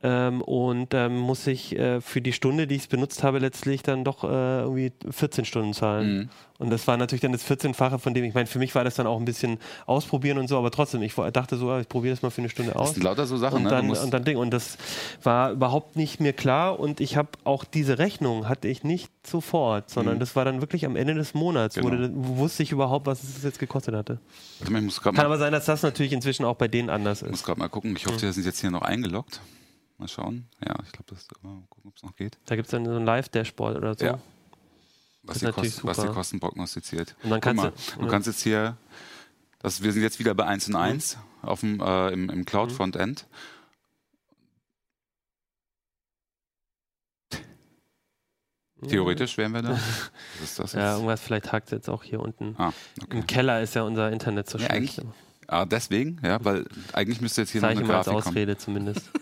[0.00, 3.82] Ähm, und ähm, muss ich äh, für die Stunde, die ich es benutzt habe, letztlich
[3.82, 6.16] dann doch äh, irgendwie 14 Stunden zahlen.
[6.16, 6.28] Mhm.
[6.58, 8.96] Und das war natürlich dann das 14-fache von dem, ich meine, für mich war das
[8.96, 12.14] dann auch ein bisschen ausprobieren und so, aber trotzdem, ich dachte so, ah, ich probiere
[12.14, 12.88] das mal für eine Stunde aus.
[12.88, 13.70] Das sind lauter so Sachen, und ne?
[13.70, 14.36] Dann, und dann Ding.
[14.36, 14.76] Und das
[15.22, 19.90] war überhaupt nicht mir klar und ich habe auch diese Rechnung hatte ich nicht sofort,
[19.90, 20.20] sondern mhm.
[20.20, 21.88] das war dann wirklich am Ende des Monats, genau.
[21.88, 24.18] wurde, wusste ich überhaupt, was es jetzt gekostet hatte.
[25.16, 27.26] Kann aber sein, dass das natürlich inzwischen auch bei denen anders ist.
[27.26, 29.40] Ich muss gerade mal gucken, ich hoffe, die sind jetzt hier noch eingeloggt.
[29.98, 30.48] Mal schauen.
[30.64, 32.38] Ja, ich glaube, das mal gucken, ob es noch geht.
[32.46, 34.04] Da gibt es dann so ein Live-Dashboard oder so.
[34.04, 34.18] Ja
[35.28, 37.14] was, die, Kost, was die, Kosten prognostiziert.
[37.22, 38.76] Und dann kannst mal, du, du kannst jetzt hier,
[39.60, 41.48] das, wir sind jetzt wieder bei 1 und 1 mhm.
[41.48, 43.26] auf dem, äh, im, im Cloud-Frontend.
[48.80, 48.88] Mhm.
[48.88, 49.70] Theoretisch wären wir da.
[50.40, 50.80] Was ist das jetzt?
[50.80, 52.54] Ja, irgendwas, vielleicht hakt es jetzt auch hier unten.
[52.58, 53.18] Ah, okay.
[53.18, 55.02] Im Keller ist ja unser Internet so ja, schlecht.
[55.48, 58.64] Ah, deswegen, ja, weil eigentlich müsste jetzt hier Zeige noch eine Grafik als Ausrede kommen.
[58.64, 59.10] zumindest.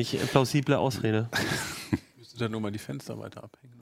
[0.00, 1.28] Ich plausible Ausrede.
[2.18, 3.81] Müsste dann nur mal die Fenster weiter abhängen.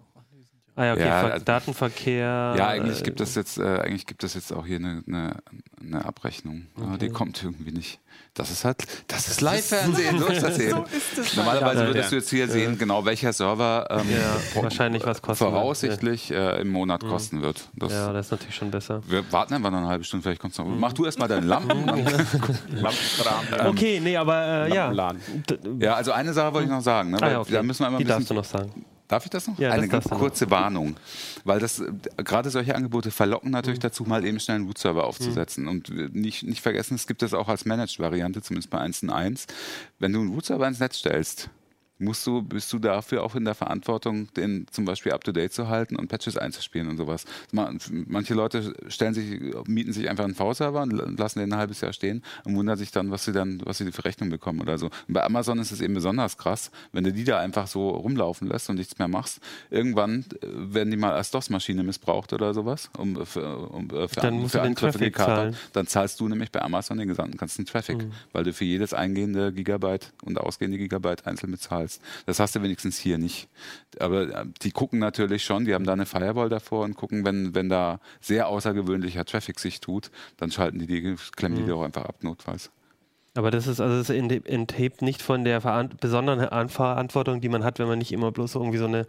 [0.80, 2.54] Ah ja, okay, Ja, Ver also- Datenverkehr.
[2.56, 5.36] Ja, eigentlich äh, gibt es jetzt, äh, eigentlich gibt es jetzt auch hier eine, eine,
[5.78, 6.68] eine Abrechnung.
[6.80, 8.00] Aber die kommt irgendwie nicht.
[8.32, 10.82] Das ist halt, das ist Live-Fernsehen, so ist das eben.
[11.36, 15.44] Normalerweise Ja, würdest du jetzt hier sehen, genau welcher Server ähm, Ja, wahrscheinlich was kosten
[15.44, 15.52] wird.
[15.52, 17.68] voraussichtlich äh, im Monat kosten wird.
[17.74, 19.02] Das, Ja, das ist natürlich schon besser.
[19.06, 20.64] Wir warten einfach noch eine halbe Stunde, vielleicht kommt's noch.
[20.64, 21.84] Mach du erstmal deine Lampen.
[22.70, 23.66] Lampenrahmen.
[23.66, 24.92] Okay, nee, aber äh, ja.
[25.78, 27.10] Ja, also eine Sache wollte ich noch sagen.
[27.10, 27.18] Ne?
[27.20, 27.52] Ah, ja, okay.
[27.52, 28.86] Da müssen wir einmal Die ein darfst du noch sagen.
[29.10, 29.58] Darf ich das noch?
[29.58, 30.20] Ja, das Eine darfst du noch.
[30.20, 30.96] kurze Warnung.
[31.44, 33.82] Weil das äh, gerade solche Angebote verlocken natürlich Mhm.
[33.82, 35.66] dazu, mal eben schnell einen Root-Server aufzusetzen.
[35.68, 39.46] Und äh, nicht, nicht vergessen, es gibt das auch als Managed-Variante, zumindest bei 1.1.
[39.98, 41.50] Wenn du einen Root-Server ins Netz stellst,
[42.00, 45.96] musst du, bist du dafür auch in der Verantwortung, den zum Beispiel up-to-date zu halten
[45.96, 47.24] und Patches einzuspielen und sowas.
[47.52, 47.72] Ma-
[48.06, 51.92] Manche Leute stellen sich, mieten sich einfach einen V-Server und lassen den ein halbes Jahr
[51.92, 54.86] stehen und wundern sich dann, was sie dann, was sie für Rechnung bekommen oder so.
[54.86, 58.48] Und bei Amazon ist es eben besonders krass, wenn du die da einfach so rumlaufen
[58.48, 59.40] lässt und nichts mehr machst.
[59.70, 64.20] Irgendwann äh, werden die mal als DOS-Maschine missbraucht oder sowas, um, für, um, äh, für,
[64.20, 65.34] Dann musst du den Angriffe Traffic gekaper.
[65.34, 65.56] zahlen.
[65.72, 68.12] Dann zahlst du nämlich bei Amazon den gesamten ganzen Traffic, Mhm.
[68.32, 71.89] weil du für jedes eingehende Gigabyte und ausgehende Gigabyte einzeln bezahlst.
[72.26, 73.48] Das hast du wenigstens hier nicht.
[73.98, 77.54] Aber äh, die gucken natürlich schon, die haben da eine Firewall davor und gucken, wenn,
[77.54, 81.62] wenn da sehr außergewöhnlicher Traffic sich tut, dann schalten die die, klemmen Mhm.
[81.62, 82.70] die die auch einfach ab, notfalls.
[83.34, 85.60] Aber das ist also das ent- enthebt nicht von der
[86.00, 89.06] besonderen An- Verantwortung, die man hat, wenn man nicht immer bloß irgendwie so eine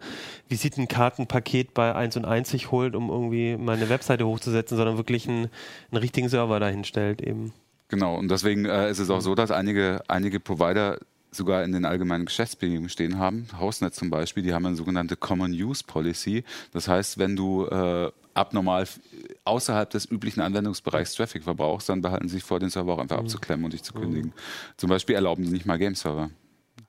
[0.48, 5.28] Visitenkartenpaket bei 1 und 1 sich holt, um irgendwie mal eine Webseite hochzusetzen, sondern wirklich
[5.28, 5.48] einen,
[5.90, 7.52] einen richtigen Server dahin stellt eben.
[7.88, 10.98] Genau, und deswegen äh, ist es auch so, dass einige, einige Provider
[11.32, 13.46] sogar in den allgemeinen Geschäftsbedingungen stehen haben.
[13.58, 16.44] Hausnet zum Beispiel, die haben eine sogenannte Common Use Policy.
[16.72, 18.86] Das heißt, wenn du äh, abnormal
[19.44, 23.18] außerhalb des üblichen Anwendungsbereichs Traffic verbrauchst, dann behalten sie sich vor, den Server auch einfach
[23.18, 24.32] abzuklemmen und dich zu kündigen.
[24.76, 26.30] Zum Beispiel erlauben die nicht mal Game-Server.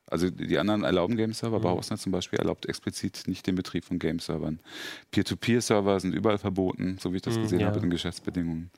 [0.08, 3.98] Also die anderen erlauben Game-Server, aber Hausnet zum Beispiel erlaubt explizit nicht den Betrieb von
[3.98, 4.60] Game-Servern.
[5.12, 7.68] Peer-to-Peer-Server sind überall verboten, so wie ich das gesehen ja.
[7.68, 8.70] habe in den Geschäftsbedingungen.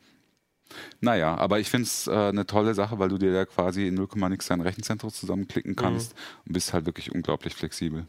[1.02, 3.96] Naja, aber ich finde es äh, eine tolle Sache, weil du dir da quasi in
[3.96, 8.06] 0, nix dein Rechenzentrum zusammenklicken kannst und bist halt wirklich unglaublich flexibel.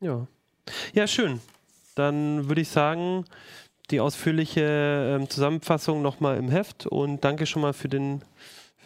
[0.00, 0.26] Ja.
[0.92, 1.40] Ja, schön.
[1.94, 3.24] Dann würde ich sagen,
[3.90, 8.22] die ausführliche ähm, Zusammenfassung nochmal im Heft und danke schon mal für den,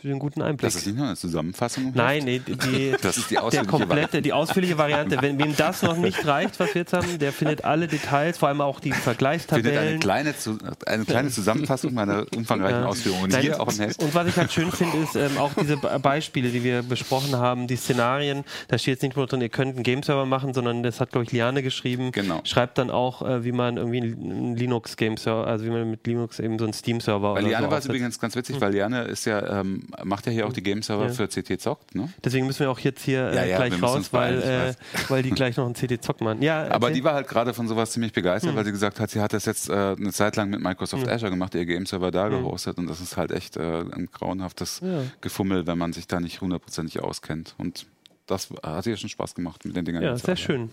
[0.06, 0.60] für den guten Einblick.
[0.72, 1.92] Das ist nicht nur eine Zusammenfassung.
[1.94, 5.18] Nein, nee, die, Das ist die der ausführliche komplette, die ausführliche Variante.
[5.20, 8.48] Wenn wem das noch nicht reicht, was wir jetzt haben, der findet alle Details, vor
[8.48, 10.00] allem auch die findet eine Vergleichstabellen.
[10.00, 12.86] kleine, Zu- eine kleine Zusammenfassung meiner umfangreichen Ja.
[12.86, 14.02] Ausführungen Nein, hier auch im Heft.
[14.02, 17.36] Und was ich halt schön finde, ist ähm, auch diese Be- Beispiele, die wir besprochen
[17.36, 18.44] haben, die Szenarien.
[18.68, 21.24] Da steht jetzt nicht nur drin, ihr könnt einen Game-Server machen, sondern das hat, glaube
[21.24, 22.12] ich, Liane geschrieben.
[22.12, 22.40] Genau.
[22.44, 26.58] Schreibt dann auch, äh, wie man irgendwie einen Linux-Game-Server, also wie man mit Linux eben
[26.58, 29.60] so einen Steam-Server Weil Liane so war es übrigens ganz witzig, weil Liane ist ja,
[29.60, 31.12] ähm, macht ja hier auch die Game-Server Ja.
[31.12, 32.12] für CT Zockt, ne?
[32.24, 34.74] Deswegen müssen wir auch jetzt hier äh, Ja, gleich raus, weil, äh,
[35.08, 36.42] weil die gleich noch einen CD-Zock machen.
[36.42, 38.56] Ja, Aber die war halt gerade von sowas ziemlich begeistert, Hm.
[38.56, 41.30] weil sie gesagt hat, sie hat das jetzt äh, eine Zeit lang mit Microsoft Azure
[41.30, 44.82] gemacht, ihr Game-Server da gehostet und das ist halt echt äh, ein grauenhaftes.
[45.20, 47.54] Gefummel, wenn man sich da nicht hundertprozentig auskennt.
[47.58, 47.86] Und
[48.26, 50.02] das hat ihr schon Spaß gemacht, mit den Dingern.
[50.02, 50.70] Ja, sehr schön.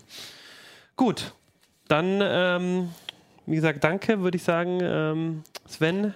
[0.96, 1.34] Gut,
[1.88, 2.90] dann, ähm,
[3.46, 4.80] wie gesagt, danke, würde ich sagen.
[4.82, 6.14] Ähm, Sven,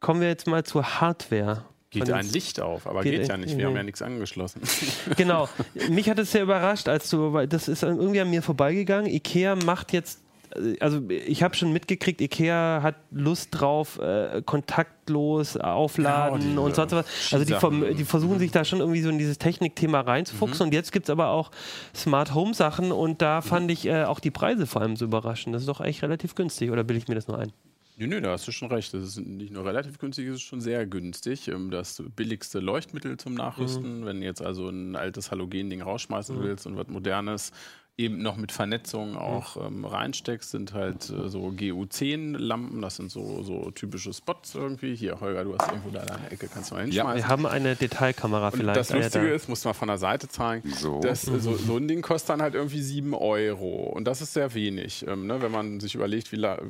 [0.00, 1.64] kommen wir jetzt mal zur Hardware.
[2.04, 3.56] Geht ein Licht auf, aber Geht geht, ja nicht.
[3.56, 3.80] Wir haben nee.
[3.80, 4.60] ja nichts angeschlossen.
[5.16, 5.48] Genau.
[5.88, 9.10] Mich hat es sehr überrascht, als du, weil das ist irgendwie an mir vorbeigegangen.
[9.10, 10.20] Ikea macht jetzt,
[10.54, 16.74] äh, also ich habe schon mitgekriegt, Ikea hat Lust drauf, äh, kontaktlos aufladen Genau, und
[16.74, 17.32] sonst was.
[17.32, 20.66] Also die, vom, die versuchen sich da schon irgendwie so in dieses Technikthema reinzufuchsen.
[20.66, 21.50] Und jetzt gibt es aber auch
[21.94, 25.54] Smart Home Sachen und da fand ich äh, auch die Preise vor allem so überraschend.
[25.54, 27.52] Das ist doch eigentlich relativ günstig, oder bilde ich mir das nur ein?
[27.98, 28.92] Nö, nö, da hast du schon recht.
[28.92, 31.48] Das ist nicht nur relativ günstig, es ist schon sehr günstig.
[31.48, 34.04] Ähm, Das billigste Leuchtmittel zum Nachrüsten.
[34.04, 37.52] Wenn du jetzt also ein altes Halogen-Ding rausschmeißen willst und was Modernes
[37.98, 42.82] eben noch mit Vernetzung auch ähm, reinsteckst, sind halt äh, so GU10-Lampen.
[42.82, 44.94] Das sind so, so typische Spots irgendwie.
[44.94, 47.16] Hier, Holger, du hast irgendwo da deine Ecke, kannst du mal hinschmeißen.
[47.16, 48.78] Wir haben eine Detailkamera Und vielleicht.
[48.78, 49.34] das Ah, ja, Lustige da.
[49.34, 51.00] ist, muss man von der Seite zeigen, So.
[51.00, 53.84] dass, so, so ein Ding kostet dann halt irgendwie 7 Euro.
[53.94, 55.06] Und das ist sehr wenig.
[55.08, 55.40] Ähm, ne?
[55.40, 56.60] Wenn man sich überlegt, wie la-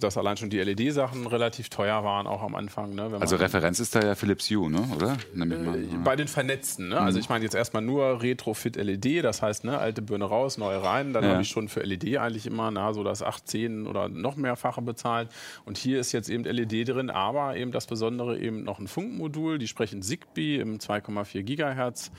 [0.00, 2.94] dass, allein schon die LED-Sachen relativ teuer waren, auch am Anfang.
[2.94, 3.10] Ne?
[3.10, 4.86] Wenn Also Referenz ist da ja Philips Hue, ne?
[4.94, 5.12] oder?
[5.34, 6.88] Äh, bei den Vernetzten.
[6.90, 7.00] Ne?
[7.00, 10.73] Also ich meine jetzt erstmal nur Retrofit LED, das heißt, ne, alte Birne raus, neue
[10.82, 11.12] rein.
[11.12, 11.30] Dann Ja.
[11.30, 14.82] habe ich schon für LED eigentlich immer na, so das 8, 10 oder noch mehrfache
[14.82, 15.28] bezahlt.
[15.64, 19.58] Und hier ist jetzt eben LED drin, aber eben das Besondere eben noch ein Funkmodul.
[19.58, 22.10] Die sprechen Zigbee im 2,4 Gigahertz.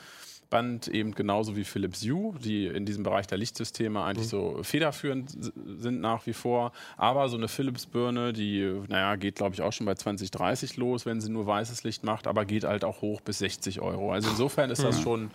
[0.51, 5.31] Band eben genauso wie Philips Hue, die in diesem Bereich der Lichtsysteme eigentlich so federführend
[5.79, 6.71] sind nach wie vor.
[6.97, 11.07] Aber so eine Philips-Birne, die, naja, geht glaube ich auch schon bei 20, 30 los,
[11.07, 14.11] wenn sie nur weißes Licht macht, aber geht halt auch hoch bis 60 Euro.
[14.13, 15.31] Also insofern ist das schon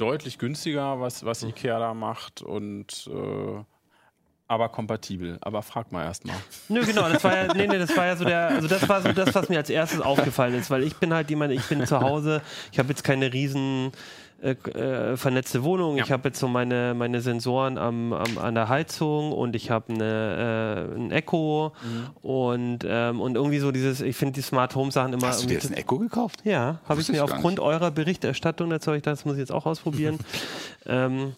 [0.00, 3.64] deutlich günstiger, was, was Ikea da macht und äh,
[4.50, 5.38] aber kompatibel.
[5.42, 6.34] Aber frag mal erstmal.
[6.68, 9.00] Nö, genau, das war ja, nee, nee, das war ja so der, also das war
[9.00, 11.86] so das, was mir als erstes aufgefallen ist, weil ich bin halt jemand, ich bin
[11.86, 13.92] zu Hause, ich habe jetzt keine riesen
[14.42, 15.96] äh, äh, vernetzte Wohnung.
[15.96, 16.04] Ja.
[16.04, 19.92] Ich habe jetzt so meine, meine Sensoren am, am, an der Heizung und ich habe
[19.92, 22.28] eine, äh, ein Echo mhm.
[22.28, 25.26] und, ähm, und irgendwie so dieses, ich finde die Smart Home Sachen immer.
[25.26, 26.40] Hast du dir jetzt ein Echo gekauft?
[26.44, 30.18] Ja, habe ich mir aufgrund eurer Berichterstattung dazu, das muss ich jetzt auch ausprobieren.
[30.86, 31.34] ähm,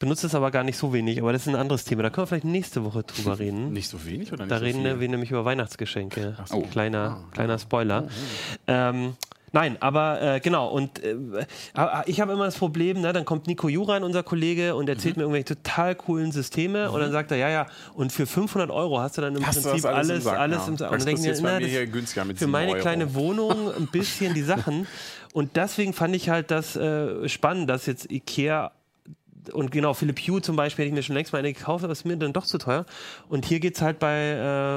[0.00, 2.02] benutze es aber gar nicht so wenig, aber das ist ein anderes Thema.
[2.02, 3.72] Da können wir vielleicht nächste Woche drüber reden.
[3.72, 4.98] Nicht so wenig oder nicht Da so reden viel?
[4.98, 6.36] wir nämlich über Weihnachtsgeschenke.
[6.46, 6.62] So.
[6.62, 8.08] Kleiner, Ah, kleiner Spoiler.
[8.66, 9.14] Ähm,
[9.52, 11.16] Nein, aber äh, genau, und äh,
[12.06, 15.20] ich habe immer das Problem, ne, dann kommt Nico Juran, unser Kollege, und erzählt Mhm.
[15.20, 19.00] mir irgendwelche total coolen Systeme und dann sagt er, ja, ja, und für 500 Euro
[19.00, 20.68] hast du dann im Hast Prinzip alles alles, im Sack, alles ja.
[20.68, 20.90] im Sack.
[20.92, 22.80] Und dann denke ich mir, na, hier günstiger mit für 7 meine Euro.
[22.80, 24.86] kleine Wohnung ein bisschen die Sachen.
[25.32, 28.72] Und deswegen fand ich halt das äh, spannend, dass jetzt Ikea
[29.52, 31.92] und genau, Philipp Hue zum Beispiel hätte ich mir schon längst mal eine gekauft, aber
[31.92, 32.84] ist mir dann doch zu teuer.
[33.28, 34.14] Und hier geht es halt bei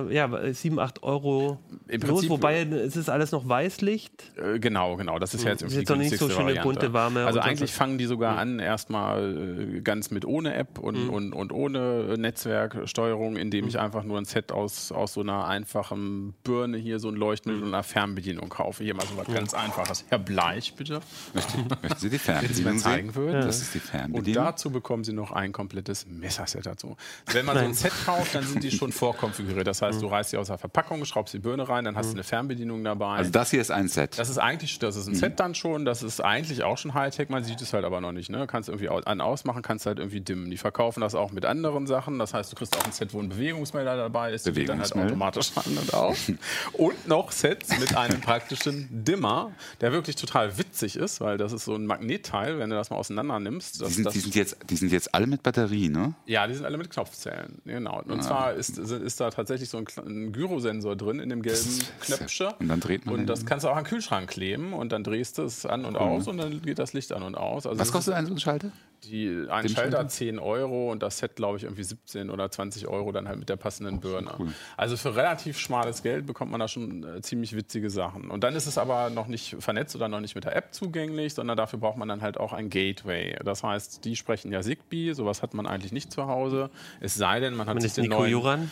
[0.10, 4.24] äh, ja, 7, 8 Euro Im los, Prinzip- wobei es ist alles noch Weißlicht.
[4.38, 5.20] Äh, Genau, genau.
[5.20, 6.62] Das ist ja jetzt Ist irgendwie jetzt noch die nicht so schöne, Variante.
[6.64, 7.78] bunte, warme Also eigentlich so.
[7.78, 13.36] fangen die sogar an erstmal äh, ganz mit ohne App und, und, und ohne Netzwerksteuerung,
[13.36, 17.16] indem ich einfach nur ein Set aus, aus so einer einfachen Birne hier, so ein
[17.16, 18.84] Leuchtmittel und einer Fernbedienung kaufe.
[18.84, 20.06] Hier mal so was ganz einfaches.
[20.10, 21.02] Herr Bleich, bitte.
[21.34, 21.66] Möchten,
[21.98, 23.42] Sie die Fernbedienung zeigen würden.
[23.42, 24.44] Das ist die Und Fernbedienung.
[24.54, 26.96] Dazu bekommen Sie noch ein komplettes Messerset dazu.
[27.32, 29.68] Wenn man so ein Set kauft, dann sind die schon vorkonfiguriert.
[29.68, 32.14] Das heißt, du reißt sie aus der Verpackung, schraubst die Birne rein, dann hast du
[32.14, 33.18] eine Fernbedienung dabei.
[33.18, 34.18] Also das hier ist ein Set.
[34.18, 37.30] Das ist eigentlich, das ist ein Set dann schon, das ist eigentlich auch schon Hightech,
[37.30, 38.30] man sieht es halt aber noch nicht.
[38.30, 38.48] Ne?
[38.48, 40.52] Kannst irgendwie an ausmachen, kannst halt irgendwie dimmen.
[40.52, 42.20] Die verkaufen das auch mit anderen Sachen.
[42.20, 44.96] Das heißt, du kriegst auch ein Set, wo ein Bewegungsmelder dabei ist, geht dann halt
[44.96, 46.18] automatisch an und aus.
[46.74, 51.66] Und noch Sets mit einem praktischen Dimmer, der wirklich total witzig ist, weil das ist
[51.66, 53.76] so ein Magnetteil, wenn du das mal auseinander nimmst.
[53.76, 56.14] Die Das, sind, das, die, sind jetzt, die sind jetzt alle mit Batterie, ne?
[56.26, 57.62] ja, die sind alle mit Knopfzellen.
[57.66, 58.02] Genau.
[58.04, 58.22] Und Ah.
[58.22, 62.48] zwar ist, ist da tatsächlich so ein, ein Gyrosensor drin in dem gelben Knöpfchen.
[62.60, 65.04] und dann dreht man Und das kannst du auch an den Kühlschrank kleben und dann
[65.04, 67.66] drehst du es an und aus und dann geht das Licht an und aus.
[67.66, 68.72] Also Was kostet ein so ein Schalter?
[69.04, 70.08] Die, ein Schalter Schalter?
[70.08, 73.50] 10 Euro und das Set, glaube ich, irgendwie 17 oder 20 Euro dann halt mit
[73.50, 74.32] der passenden Birne.
[74.78, 78.30] Also für relativ schmales Geld bekommt man da schon äh, ziemlich witzige Sachen.
[78.32, 81.34] Und dann ist es aber noch nicht vernetzt oder noch nicht mit der App zugänglich,
[81.34, 83.38] sondern dafür braucht man dann halt auch ein Gateway.
[83.44, 86.70] Das heißt, die sprechen ja Zigbee, sowas hat man eigentlich nicht zu Hause.
[87.00, 88.72] Es sei denn, man hat Man sich den Nico neuen Juran.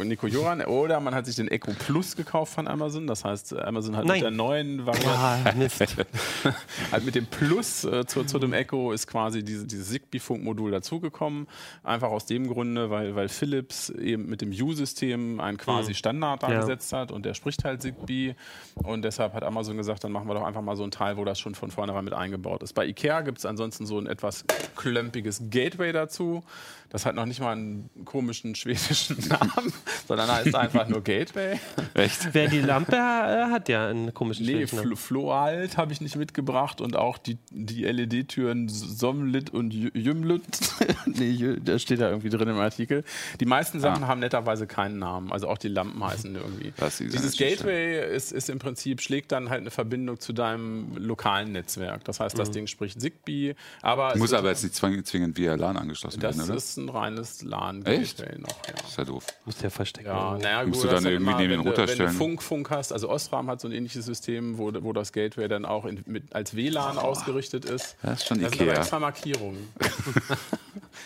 [0.00, 3.06] äh, Nico Joran oder man hat sich den Echo Plus gekauft von Amazon.
[3.06, 4.16] Das heißt, Amazon hat Nein.
[4.16, 5.80] mit der neuen Variante, Ah, Mist.
[6.92, 11.48] halt mit dem Plus äh, zu, zu dem Echo ist quasi diese, dieses Zigbee-Funkmodul dazugekommen.
[11.82, 16.52] Einfach aus dem Grunde, weil, weil Philips eben mit dem U-System einen quasi Standard da
[16.52, 16.76] Ja.
[16.92, 18.34] hat und der spricht halt Zigbee.
[18.74, 21.24] Und deshalb hat Amazon gesagt, dann machen wir doch einfach mal so ein Teil, wo
[21.24, 22.72] das schon von vornherein mit eingebaut ist.
[22.74, 24.44] Bei IKEA gibt es ansonsten so ein etwas
[24.76, 26.42] klömpiges Gateway dazu.
[26.90, 29.72] Das hat noch nicht mal einen komischen schwedischen Namen,
[30.06, 31.58] sondern heißt einfach nur Gateway.
[31.94, 32.34] Echt?
[32.34, 34.88] Wer die Lampe äh, hat ja einen komischen Nee, schwedischen Namen.
[34.88, 40.42] Flo Floalt habe ich nicht mitgebracht und auch die, die LED-Türen Somlit und Jü- Jümlut.
[41.06, 43.04] nee, da steht da irgendwie drin im Artikel.
[43.40, 46.72] Die meisten Sachen haben netterweise keinen Namen, also auch die Lampen heißen irgendwie.
[46.76, 50.96] Das ist Dieses Gateway ist, ist im Prinzip, schlägt dann halt eine Verbindung zu deinem
[50.96, 52.04] lokalen Netzwerk.
[52.04, 56.20] Das heißt, das Ding spricht Zigbee, aber Muss aber jetzt nicht zwingend, via LAN angeschlossen
[56.20, 56.56] das werden, oder?
[56.56, 57.50] ist ein reines Echt?
[57.50, 58.48] LAN-Gateway noch.
[58.66, 58.74] Ja.
[58.88, 59.26] ist ja doof.
[59.44, 60.08] Muss der verstecken.
[60.08, 61.94] Ja, naja, Musst gut, du das dann irgendwie neben den wenn, du, Router wenn du
[61.94, 62.10] stellen?
[62.10, 65.64] Funk, Funk hast, also Osram hat so ein ähnliches System, wo, wo das Gateway dann
[65.64, 67.96] auch in, mit, als WLAN ausgerichtet ist.
[68.02, 68.80] Das ist schon Da sind aber Ikea.
[68.80, 69.51] extra Markierungen.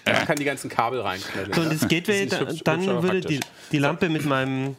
[0.06, 1.52] Ja, man kann die ganzen Kabel reinknallen.
[1.52, 3.40] So, und das Gateway, da, hübsch- dann aber würde die,
[3.72, 4.76] die Lampe mit meinem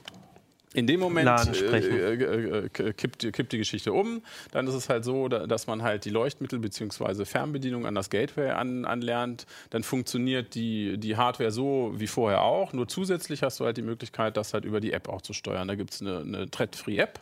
[0.74, 1.92] In dem Moment Laden äh, sprechen.
[1.92, 4.22] äh, äh, äh, kippt, die- kippt die Geschichte um.
[4.52, 7.26] Dann ist es halt so, da- dass man halt die Leuchtmittel bzw.
[7.26, 9.46] Fernbedienung an das Gateway an, anlernt.
[9.72, 12.74] Dann funktioniert die, die Hardware so wie vorher auch.
[12.74, 15.68] Nur zusätzlich hast du halt die Möglichkeit, das halt über die App auch zu steuern.
[15.68, 17.20] Da gibt es eine, eine Thread-Free-App.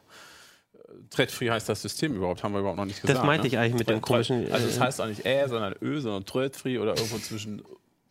[1.09, 3.25] Thread-Free heißt das System überhaupt, haben wir überhaupt noch nicht gesagt.
[3.25, 3.47] meinte ne?
[3.47, 6.25] ich eigentlich mit dem komischen, Also es äh, heißt auch nicht Ä, sondern Ö, sondern
[6.25, 7.61] Thread-Free oder irgendwo zwischen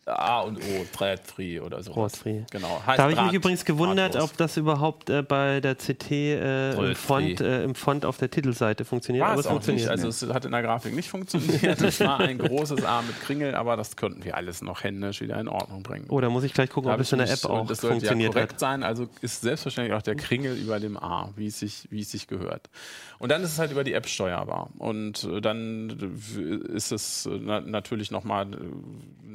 [0.07, 1.91] A und O, Thread-Free oder so.
[1.93, 2.43] Thread-free.
[2.51, 2.81] Genau.
[2.85, 4.31] Heißt Da habe ich mich übrigens gewundert, drahtlos.
[4.31, 8.29] ob das überhaupt äh, bei der CT äh, im, Font, äh, im Font auf der
[8.29, 9.23] Titelseite funktioniert.
[9.23, 9.89] War aber es funktioniert.
[9.89, 10.05] nicht.
[10.05, 11.81] Also es hat in der Grafik nicht funktioniert.
[11.81, 15.39] Es war ein großes A mit Kringel, aber das könnten wir alles noch händisch wieder
[15.39, 16.05] in Ordnung bringen.
[16.09, 17.95] oh, da muss ich gleich gucken, ob Da es in der App auch das sollte
[17.95, 18.59] ja funktioniert korrekt hat.
[18.59, 22.11] sein, also ist selbstverständlich auch der Kringel über dem A, wie es sich, wie es
[22.11, 22.69] sich gehört.
[23.17, 24.69] Und dann ist es halt über die App steuerbar.
[24.77, 28.45] Und äh, dann äh, ist es äh, na natürlich nochmal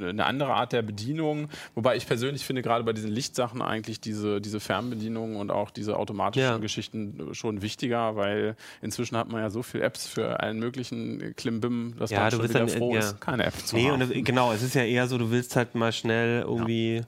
[0.01, 1.49] eine andere Art der Bedienung.
[1.75, 5.97] Wobei ich persönlich finde, gerade bei diesen Lichtsachen eigentlich diese, diese Fernbedienung und auch diese
[5.97, 6.57] automatischen Ja.
[6.59, 11.95] Geschichten schon wichtiger, weil inzwischen hat man ja so viele Apps für allen möglichen Klimbim,
[11.99, 13.01] dass Ja, man schon wieder dann, froh ja.
[13.01, 14.03] ist, keine App zu Nee, haben.
[14.03, 17.03] und, äh, genau, es ist ja eher so, du willst halt mal schnell irgendwie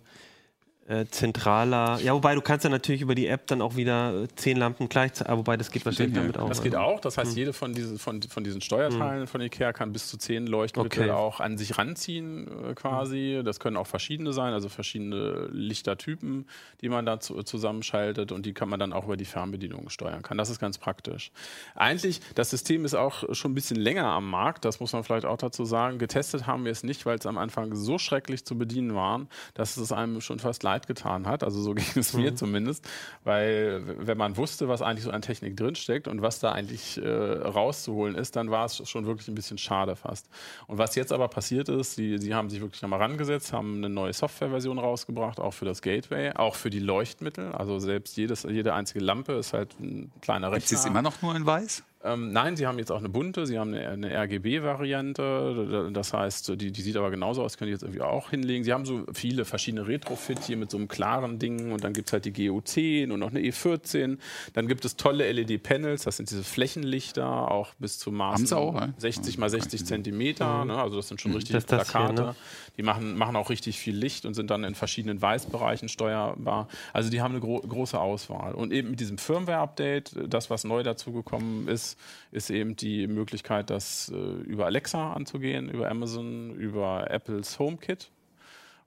[0.88, 2.00] äh, zentraler.
[2.02, 4.88] Ja, wobei du kannst ja natürlich über die App dann auch wieder äh, zehn Lampen
[4.88, 6.48] gleichzeitig, ah, wobei das geht wahrscheinlich Ja, damit auch.
[6.48, 7.00] Das geht auch.
[7.00, 10.46] Das heißt, jede von diesen, von, von diesen Steuerteilen von Ikea kann bis zu zehn
[10.46, 11.10] Leuchtmittel Okay.
[11.10, 13.42] auch an sich ranziehen, äh, quasi.
[13.44, 16.46] Das können auch verschiedene sein, also verschiedene Lichtertypen,
[16.80, 20.22] die man da zu, zusammenschaltet und die kann man dann auch über die Fernbedienung steuern
[20.22, 20.36] kann.
[20.36, 21.30] Das ist ganz praktisch.
[21.74, 25.26] Eigentlich, das System ist auch schon ein bisschen länger am Markt, das muss man vielleicht
[25.26, 25.98] auch dazu sagen.
[25.98, 29.76] Getestet haben wir es nicht, weil es am Anfang so schrecklich zu bedienen waren, dass
[29.76, 31.44] es einem schon fast leid getan hat.
[31.44, 32.88] Also so ging es mir zumindest,
[33.24, 37.08] weil wenn man wusste, was eigentlich so an Technik drinsteckt und was da eigentlich äh,
[37.08, 40.28] rauszuholen ist, dann war es schon wirklich ein bisschen schade fast.
[40.66, 43.88] Und was jetzt aber passiert ist, die, die haben sich wirklich nochmal rangesetzt, haben eine
[43.88, 47.52] neue Softwareversion rausgebracht, auch für das Gateway, auch für die Leuchtmittel.
[47.52, 50.78] Also selbst jedes, jede einzige Lampe ist halt ein kleiner Rechner.
[50.78, 51.82] es immer noch nur in weiß?
[52.04, 55.90] Ähm, nein, sie haben jetzt auch eine bunte, sie haben eine, eine RGB-Variante.
[55.92, 58.64] Das heißt, die, die sieht aber genauso aus, können die jetzt irgendwie auch hinlegen.
[58.64, 62.08] Sie haben so viele verschiedene Retrofit hier mit so einem klaren Ding und dann gibt
[62.08, 64.18] es halt die GO10 und noch eine E14.
[64.52, 68.88] Dann gibt es tolle LED-Panels, das sind diese Flächenlichter, auch bis zu Maßen auch, ja?
[68.98, 70.64] 60 mal 60 Zentimeter.
[70.64, 70.76] Ne?
[70.76, 72.22] Also das sind schon richtig Das ist das hier, Plakate.
[72.22, 72.34] ne?
[72.76, 76.68] Die machen, machen auch richtig viel Licht und sind dann in verschiedenen Weißbereichen steuerbar.
[76.92, 78.54] Also die haben eine gro große Auswahl.
[78.54, 81.91] Und eben mit diesem Firmware-Update, das, was neu dazugekommen ist,
[82.30, 88.10] ist eben die Möglichkeit, das äh, über Alexa anzugehen, über Amazon, über Apples HomeKit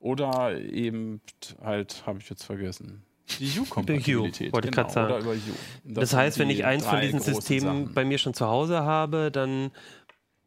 [0.00, 1.20] oder eben
[1.62, 3.02] halt, habe ich jetzt vergessen.
[3.40, 4.52] Die U-Kompatibilität.
[4.52, 5.12] wollte ich grad sagen.
[5.12, 5.36] Oder über U.
[5.84, 7.94] Das sind heißt, wenn ich eins von diesen Systemen Sachen.
[7.94, 9.70] bei mir schon zu Hause habe, dann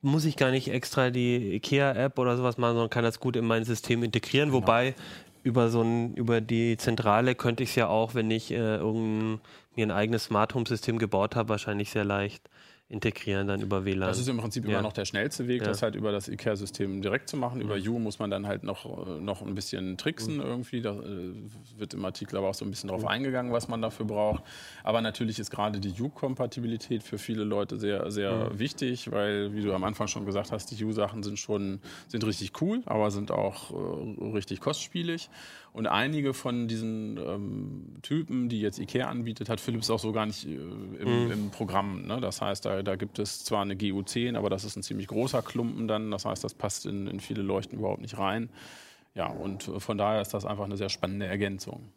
[0.01, 3.45] muss ich gar nicht extra die IKEA-App oder sowas machen, sondern kann das gut in
[3.45, 4.49] mein System integrieren.
[4.49, 4.61] Genau.
[4.61, 4.95] Wobei
[5.43, 9.41] über so ein, über die Zentrale könnte ich es ja auch, wenn ich äh, irgendein,
[9.79, 12.49] mir ein eigenes Smart Home System gebaut habe, wahrscheinlich sehr leicht
[12.91, 14.07] integrieren dann über WLAN.
[14.09, 14.71] Das ist im Prinzip Ja.
[14.71, 15.67] immer noch der schnellste Weg, Ja.
[15.67, 17.61] das halt über das IKEA-System direkt zu machen.
[17.61, 20.41] Über U muss man dann halt noch, äh, noch ein bisschen tricksen Mhm.
[20.41, 20.81] irgendwie.
[20.81, 21.33] Da äh,
[21.77, 24.43] wird im Artikel aber auch so ein bisschen drauf eingegangen, was man dafür braucht.
[24.83, 28.57] Aber natürlich ist gerade die U-Kompatibilität für viele Leute sehr, sehr Mhm.
[28.59, 32.59] wichtig, weil, wie du am Anfang schon gesagt hast, die U-Sachen sind schon sind richtig
[32.59, 35.29] cool, aber sind auch äh, richtig kostspielig.
[35.71, 40.25] Und einige von diesen ähm, Typen, die jetzt IKEA anbietet, hat Philips auch so gar
[40.25, 42.05] nicht äh, im, im Programm.
[42.07, 42.19] Ne?
[42.19, 45.41] Das heißt, da, da gibt es zwar eine GU10, aber das ist ein ziemlich großer
[45.41, 46.09] Klumpen dann.
[46.11, 48.49] Das heißt, das passt in, in viele Leuchten überhaupt nicht rein.
[49.15, 51.89] Ja, und äh, von daher ist das einfach eine sehr spannende Ergänzung.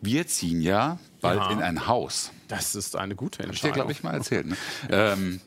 [0.00, 1.50] Wir ziehen ja bald Ja.
[1.50, 2.30] in ein Haus.
[2.48, 3.74] Das ist eine gute Hab ich dir, Entscheidung.
[3.74, 4.46] glaube ich, mal erzählt.
[4.46, 4.56] Ne?
[4.90, 5.40] ähm,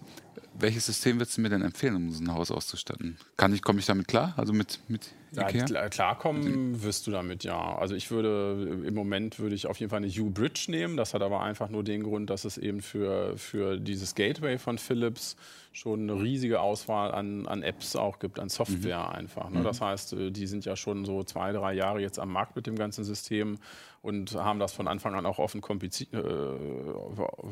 [0.59, 3.17] welches System würdest du mir denn empfehlen, um so ein Haus auszustatten?
[3.37, 4.33] Kann ich, komme ich damit klar?
[4.35, 7.77] Also mit, mit Ja, klarkommen wirst du damit, ja.
[7.77, 10.97] Also ich würde, im Moment würde ich auf jeden Fall eine U-Bridge nehmen.
[10.97, 14.77] Das hat aber einfach nur den Grund, dass es eben für, für dieses Gateway von
[14.77, 15.35] Philips
[15.71, 19.49] schon eine riesige Auswahl an, an Apps auch gibt, an Software einfach.
[19.49, 19.61] Ne?
[19.63, 22.65] Das heißt, äh, die sind ja schon so zwei, drei Jahre jetzt am Markt mit
[22.65, 23.59] dem ganzen System
[24.01, 26.17] und haben das von Anfang an auch offen, äh,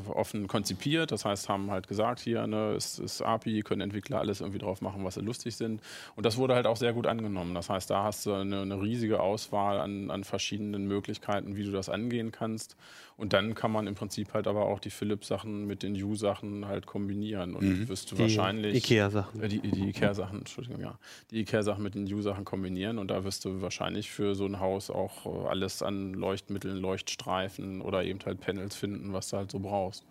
[0.09, 1.11] offen konzipiert.
[1.11, 4.81] Das heißt, haben halt gesagt, hier ne, ist, ist API, können Entwickler alles irgendwie drauf
[4.81, 5.81] machen, was sie lustig sind.
[6.15, 7.53] Und das wurde halt auch sehr gut angenommen.
[7.53, 11.71] Das heißt, da hast du eine, eine riesige Auswahl an, an verschiedenen Möglichkeiten, wie du
[11.71, 12.75] das angehen kannst.
[13.17, 16.85] Und dann kann man im Prinzip halt aber auch die Philips-Sachen mit den U-Sachen halt
[16.85, 17.55] kombinieren.
[17.55, 18.75] Und wirst du die wahrscheinlich.
[18.75, 19.41] IKEA-Sachen.
[19.41, 20.99] Äh, Die, die Ikea-Sachen, Entschuldigung, ja.
[21.31, 24.89] Die Ikea-Sachen mit den U-Sachen kombinieren und da wirst du wahrscheinlich für so ein Haus
[24.89, 29.59] auch äh, alles an Leuchtmitteln, Leuchtstreifen oder eben halt Panels finden, was du halt so
[29.59, 30.03] brauchst.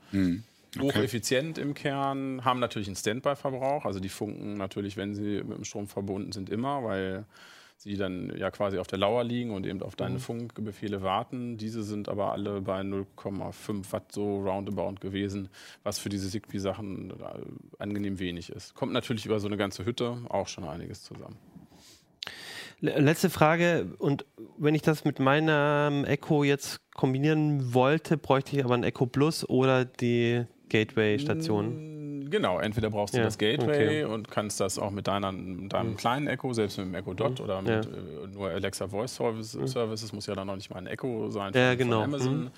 [0.81, 5.65] Hocheffizient im Kern, haben natürlich einen Standby-Verbrauch, also die funken natürlich, wenn sie mit dem
[5.65, 7.25] Strom verbunden sind, immer, weil
[7.79, 11.59] sie dann ja quasi auf der Lauer liegen und eben auf deine Funkbefehle warten.
[11.59, 15.51] Diese sind aber alle bei 0,5 Watt so roundabout gewesen,
[15.83, 17.15] was für diese Zigbee-Sachen äh,
[17.79, 18.75] angenehm wenig ist.
[18.75, 21.37] Kommt natürlich über so eine ganze Hütte auch schon einiges zusammen.
[22.81, 23.95] Le- Letzte Frage.
[23.99, 24.25] Und
[24.57, 29.47] wenn ich das mit meinem Echo jetzt kombinieren wollte, bräuchte ich aber ein Echo Plus
[29.49, 32.29] oder die Gateway-Station.
[32.29, 34.05] Genau, entweder brauchst du Ja, das Gateway okay.
[34.05, 37.41] und kannst das auch mit deiner, mit deinem kleinen Echo, selbst mit dem Echo Dot
[37.41, 37.81] oder mit Ja.
[37.83, 41.53] äh, nur Alexa Voice Service, Services, muss ja dann noch nicht mal ein Echo sein
[41.55, 41.97] Ja, von, genau.
[42.01, 42.51] von Amazon.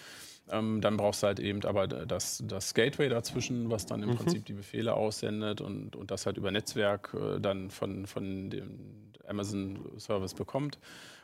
[0.50, 4.46] Ähm, dann brauchst du halt eben aber das, das Gateway dazwischen, was dann im Prinzip
[4.46, 10.32] die Befehle aussendet und, und das halt über Netzwerk äh, dann von, von dem Amazon-Service
[10.32, 10.78] bekommt.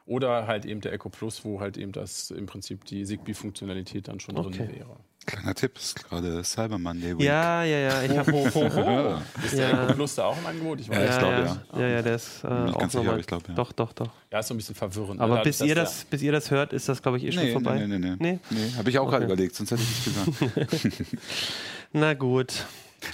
[0.06, 4.20] Oder halt eben der Echo Plus, wo halt eben das im Prinzip die Zigbee-Funktionalität dann
[4.20, 4.58] schon Okay.
[4.58, 4.96] drin wäre.
[5.26, 7.24] Kleiner Tipp, ist gerade Cyber Monday Week.
[7.24, 8.02] Ja, ja, ja.
[8.02, 8.30] Ich habe
[9.44, 9.92] Ist der Ja.
[9.92, 10.80] Plus da auch im Angebot?
[10.80, 11.44] Ich weiß Ja, ich ja, glaube, ja.
[11.44, 11.80] ja.
[11.80, 13.54] ja, ja, der ist äh, Bin nicht auch ganz sicher, aber ich glaube, ja.
[13.54, 14.10] Doch, doch, doch.
[14.30, 15.20] Ja, ist so ein bisschen verwirrend.
[15.20, 15.42] Aber ne?
[15.42, 17.78] bis ihr, das, bis ihr das hört, ist das, glaube ich, eh schon Nee, vorbei.
[17.78, 18.38] nee, nee, nee, Nee?
[18.50, 18.72] nee.
[18.76, 21.16] Habe ich auch gerade überlegt, sonst hätte ich nicht gesagt.
[21.92, 22.64] Na gut.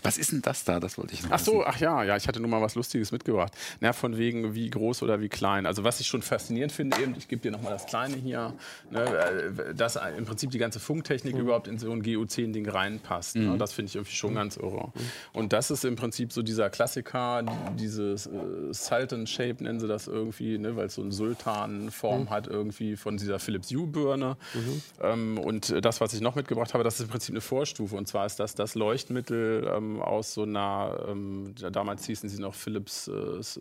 [0.03, 0.81] Was ist denn das da?
[0.81, 1.65] Das wollte ich noch Ach so, wissen.
[1.67, 3.53] ach ja, ja, ich hatte nur mal was Lustiges mitgebracht.
[3.81, 5.67] Na, von wegen wie groß oder wie klein.
[5.67, 8.55] Also was ich schon faszinierend finde, eben, ich gebe dir noch mal das Kleine hier,
[8.91, 11.41] ne, äh, dass im Prinzip die ganze Funktechnik Mhm.
[11.41, 13.37] überhaupt in so ein GU10-Ding reinpasst.
[13.37, 13.57] Ne?
[13.59, 14.93] Das finde ich irgendwie schon ganz irre.
[15.33, 17.43] Und das ist im Prinzip so dieser Klassiker,
[17.79, 18.31] dieses äh,
[18.73, 22.31] Sultan Shape nennen sie das irgendwie, ne, weil es so eine Sultanform Mhm.
[22.31, 24.37] hat irgendwie von dieser Philips Hue-Birne.
[25.03, 27.97] Ähm, und das, was ich noch mitgebracht habe, das ist im Prinzip eine Vorstufe.
[27.97, 32.55] Und zwar ist das das Leuchtmittel ähm, aus so einer, ähm, damals hießen sie noch
[32.55, 33.59] Philips äh, S-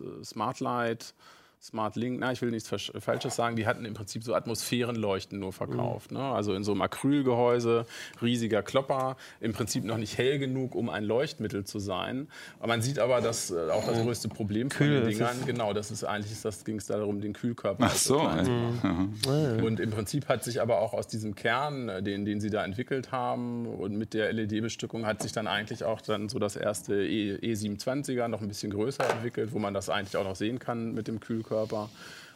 [1.62, 5.52] Smart Link, na, ich will nichts Falsches sagen, die hatten im Prinzip so Atmosphärenleuchten nur
[5.52, 6.10] verkauft.
[6.10, 6.18] Ne?
[6.20, 7.84] Also in so einem Acrylgehäuse,
[8.22, 12.28] riesiger Klopper, im Prinzip noch nicht hell genug, um ein Leuchtmittel zu sein.
[12.60, 15.74] Aber man sieht aber, dass äh, auch das größte Problem von Kühl den Dingern, genau,
[15.74, 18.20] das ist eigentlich, das ging es darum, den Kühlkörper Ach so.
[18.20, 18.48] ey.
[18.48, 19.20] machen.
[19.62, 22.64] Und im Prinzip hat sich aber auch aus diesem Kern, äh, den, den sie da
[22.64, 26.94] entwickelt haben und mit der LED-Bestückung hat sich dann eigentlich auch dann so das erste
[27.06, 30.94] E- E27er noch ein bisschen größer entwickelt, wo man das eigentlich auch noch sehen kann
[30.94, 31.49] mit dem Kühlkörper.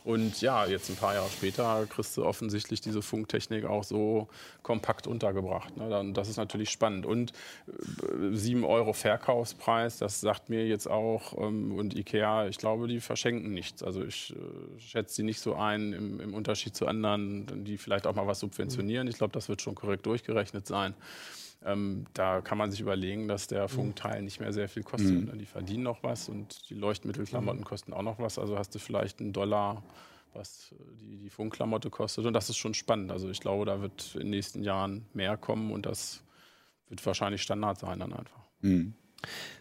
[0.04, 4.28] Und ja, jetzt ein paar Jahre später kriegst du offensichtlich diese Funktechnik auch so
[4.62, 5.74] kompakt untergebracht.
[5.78, 6.12] Ne?
[6.12, 7.06] Das ist natürlich spannend.
[7.06, 7.32] Und
[7.66, 13.00] äh, 7 Euro Verkaufspreis, das sagt mir jetzt auch, ähm, und Ikea, ich glaube, die
[13.00, 13.82] verschenken nichts.
[13.82, 18.06] Also ich äh, schätze sie nicht so ein im, im Unterschied zu anderen, die vielleicht
[18.06, 19.08] auch mal was subventionieren.
[19.08, 20.92] Ich glaube, das wird schon korrekt durchgerechnet sein.
[21.66, 25.26] Ähm, da kann man sich überlegen, dass der Funkteil nicht mehr sehr viel kostet.
[25.26, 25.32] Ne?
[25.38, 28.38] Die verdienen noch was und die Leuchtmittelklamotten kosten auch noch was.
[28.38, 29.82] Also hast du vielleicht einen Dollar,
[30.34, 32.26] was die, die Funkklamotte kostet.
[32.26, 33.10] Und das ist schon spannend.
[33.10, 36.22] Also ich glaube, da wird in den nächsten Jahren mehr kommen und das
[36.88, 38.42] wird wahrscheinlich Standard sein dann einfach.
[38.60, 38.92] Hm.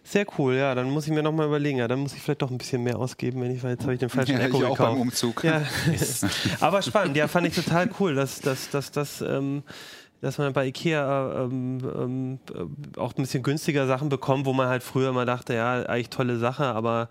[0.04, 0.76] Sehr cool, ja.
[0.76, 1.78] Dann muss ich mir nochmal überlegen.
[1.78, 3.94] Ja, dann muss ich vielleicht doch ein bisschen mehr ausgeben, wenn ich, weil jetzt habe
[3.94, 4.92] ich den falschen Ja, Echo ich auch gekauft.
[4.92, 5.44] beim Umzug.
[5.46, 5.66] Ja.
[6.60, 9.64] Aber spannend, ja, fand ich total cool, dass, dass, dass, dass, ähm,
[10.24, 12.40] dass man bei Ikea ähm, ähm,
[12.96, 16.10] äh, auch ein bisschen günstiger Sachen bekommt, wo man halt früher immer dachte, ja, eigentlich
[16.10, 17.10] tolle Sache, aber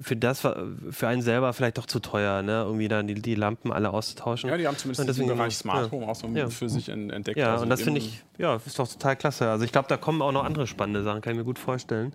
[0.00, 2.62] für das für einen selber vielleicht doch zu teuer, ne?
[2.64, 4.48] Irgendwie dann die, die Lampen alle auszutauschen.
[4.48, 5.90] Ja, die haben zumindest Und deswegen- Bereich Smart ja.
[5.90, 6.48] Home auch so Ja.
[6.48, 7.36] für sich en- entdeckt.
[7.38, 9.50] Ja, Also und das finde ich, ja, ist doch total klasse.
[9.50, 12.12] Also ich glaube, da kommen auch noch andere spannende Sachen, kann ich mir gut vorstellen.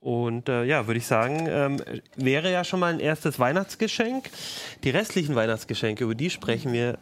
[0.00, 1.76] Und äh, ja, würde ich sagen, ähm,
[2.16, 4.30] wäre ja schon mal ein erstes Weihnachtsgeschenk.
[4.82, 6.98] Die restlichen Weihnachtsgeschenke, über die sprechen wir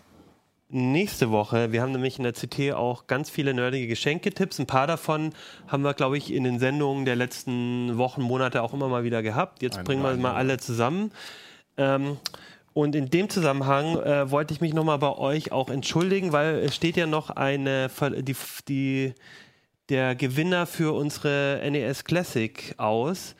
[0.70, 1.72] nächste Woche.
[1.72, 4.58] Wir haben nämlich in der CT auch ganz viele nerdige Geschenketipps.
[4.58, 5.32] Ein paar davon
[5.68, 9.22] haben wir, glaube ich, in den Sendungen der letzten Wochen, Monate auch immer mal wieder
[9.22, 9.62] gehabt.
[9.62, 11.12] Jetzt Ein bringen wir mal alle zusammen.
[11.76, 12.18] Ähm,
[12.72, 16.76] und in dem Zusammenhang äh, wollte ich mich nochmal bei euch auch entschuldigen, weil es
[16.76, 17.90] steht ja noch eine,
[18.22, 18.36] die,
[18.68, 19.14] die,
[19.88, 23.34] der Gewinner für unsere NES Classic aus.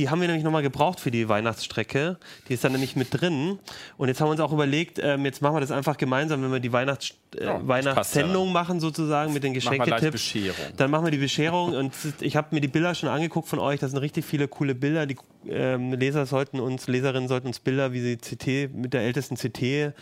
[0.00, 2.16] Die haben wir nämlich nochmal gebraucht für die Weihnachtsstrecke.
[2.48, 3.58] Die ist dann nämlich mit drin.
[3.98, 6.50] Und jetzt haben wir uns auch überlegt, ähm, jetzt machen wir das einfach gemeinsam, wenn
[6.50, 10.32] wir die Weihnachts äh, Ja, Weihnachtssendung machen, sozusagen mit den Geschenketipps.
[10.78, 11.92] Dann machen wir die Bescherung und
[12.22, 13.78] ich habe mir die Bilder schon angeguckt von euch.
[13.78, 15.04] Das sind richtig viele coole Bilder.
[15.04, 19.36] Die ähm, Leser sollten uns, Leserinnen sollten uns Bilder, wie sie CT mit der ältesten
[19.36, 19.92] CT äh,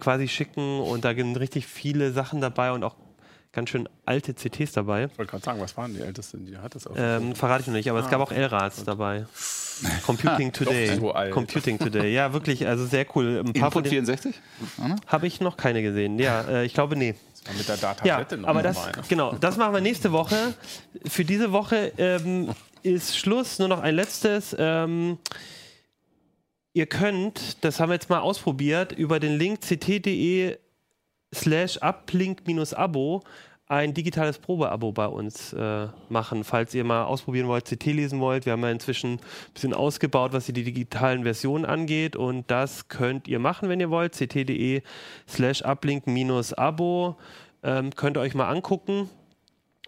[0.00, 0.80] quasi schicken.
[0.80, 2.96] Und da sind richtig viele Sachen dabei und auch
[3.54, 5.04] ganz schön alte CTs dabei.
[5.04, 7.66] Ich wollte gerade sagen, was waren die ältesten, die hat das auf Ähm, verrate ich
[7.68, 9.26] noch nicht, aber es gab auch L-Rads dabei.
[10.06, 10.96] Computing Today.
[10.96, 11.32] so alt.
[11.32, 12.12] Computing Today.
[12.12, 13.42] Ja, wirklich, also sehr cool.
[13.44, 14.34] Ein paar von Input denen 64?
[14.78, 14.96] Anna?
[15.06, 16.18] habe ich noch keine gesehen.
[16.18, 17.14] Ja, äh, ich glaube, nee.
[17.46, 18.92] Ja, mit der Ja, Datafette noch aber das, ne?
[19.08, 20.54] genau, das machen wir nächste Woche.
[21.06, 22.50] Für diese Woche ähm,
[22.82, 23.58] ist Schluss.
[23.58, 24.56] Nur noch ein letztes.
[24.58, 25.18] Ähm,
[26.72, 30.56] ihr könnt, das haben wir jetzt mal ausprobiert, über den Link ct.de
[31.34, 33.22] slash uplink-abo
[33.66, 38.44] ein digitales Probeabo bei uns äh, machen, falls ihr mal ausprobieren wollt, CT lesen wollt.
[38.44, 39.20] Wir haben ja inzwischen ein
[39.54, 44.12] bisschen ausgebaut, was die digitalen Versionen angeht und das könnt ihr machen, wenn ihr wollt.
[44.12, 44.82] ct.de
[45.26, 47.16] slash uplink-abo
[47.62, 49.08] ähm, könnt ihr euch mal angucken.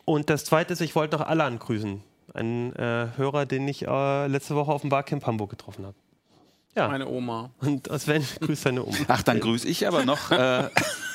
[0.06, 2.02] Und das zweite ist, ich wollte noch Alan grüßen.
[2.32, 5.96] Einen äh, Hörer, den ich äh, letzte Woche auf dem Barcamp Hamburg getroffen habe.
[6.76, 7.50] Ja, Meine Oma.
[7.60, 8.96] und Sven grüßt seine Oma.
[9.08, 10.68] Ach, dann grüße ich aber noch äh,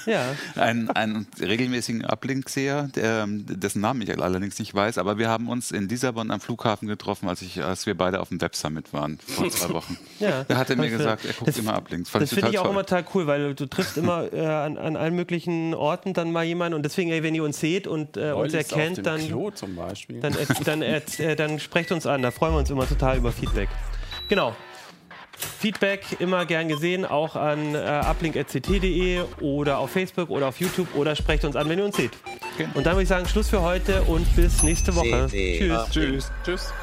[0.08, 5.48] Ja, einen, einen regelmäßigen Uplink-Seher, der, dessen Namen ich allerdings nicht weiß, aber wir haben
[5.50, 8.92] uns in Lissabon am Flughafen getroffen, als, ich, als wir beide auf dem Web Summit
[8.94, 10.00] waren, vor zwei Wochen.
[10.20, 10.44] ja.
[10.46, 12.10] Da hat er mir gesagt, er guckt das- immer Uplinks.
[12.10, 14.80] Fand Das finde ich auch total immer total cool, weil du triffst immer äh, an,
[14.80, 18.18] an allen möglichen Orten dann mal jemanden und deswegen, ey, wenn ihr uns seht und
[18.18, 22.24] äh, uns erkennt, dann, dann, äh, dann, äh, dann sprecht uns an.
[22.24, 23.70] Da freuen wir uns immer total über Feedback.
[24.28, 24.56] Genau.
[25.46, 31.16] Feedback immer gern gesehen, auch an äh, uplink.ct.de oder auf Facebook oder auf YouTube oder
[31.16, 32.12] sprecht uns an, wenn ihr uns seht.
[32.54, 32.68] Okay.
[32.74, 35.28] Und dann würde ich sagen, Schluss für heute und bis nächste Woche.
[35.30, 35.90] Tschüss.
[35.92, 36.32] Tschüss.
[36.44, 36.74] Tschüss.